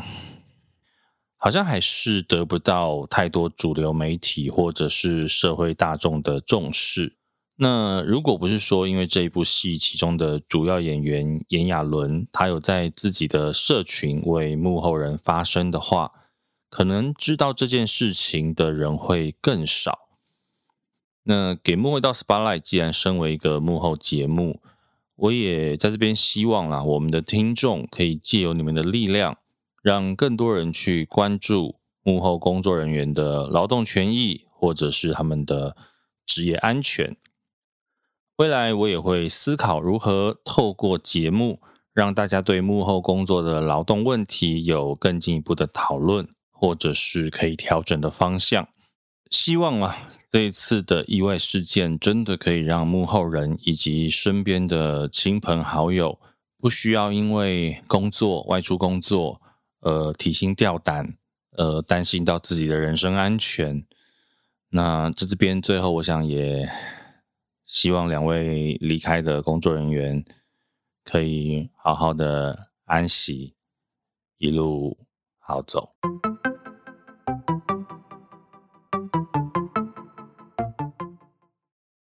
[1.38, 7.19] 好像还是得不到太多主流媒体或者是社会大众的重视。
[7.62, 16.14] 那如果不是说，因为这一部戏其中的主要演员炎亚纶，他有在自己的社群为幕后人发声的话，
[16.70, 20.07] 可能知道这件事情的人会更少。
[21.24, 24.62] 那给幕后到 spotlight，既然身为一个幕后节目，
[25.18, 29.38] 我也在这边希望啦，我们的听众可以借由你们的力量，
[29.84, 35.76] 让更多人去关注幕后工作人员的劳动权益，或者是他们的
[36.26, 37.18] 职业安全。
[38.40, 41.60] 未来我也会思考如何透过节目，
[41.94, 48.70] 让大家对幕后工作的劳动问题有更进一步的讨论，或者是可以调整的方向。
[49.30, 49.94] 希望啊，
[50.30, 56.18] 这一次的意外事件真的可以让幕后人以及身边的亲朋好友，
[56.58, 59.42] 不需要因为工作外出工作，
[59.82, 61.18] 呃，提心吊胆，
[61.58, 63.84] 呃，担心到自己的人身安全。
[64.70, 66.72] 那在这边最后，我想也。
[67.70, 70.26] 希望两位离开的工作人员
[71.04, 73.54] 可以好好的安息，
[74.38, 74.98] 一路
[75.38, 75.88] 好走。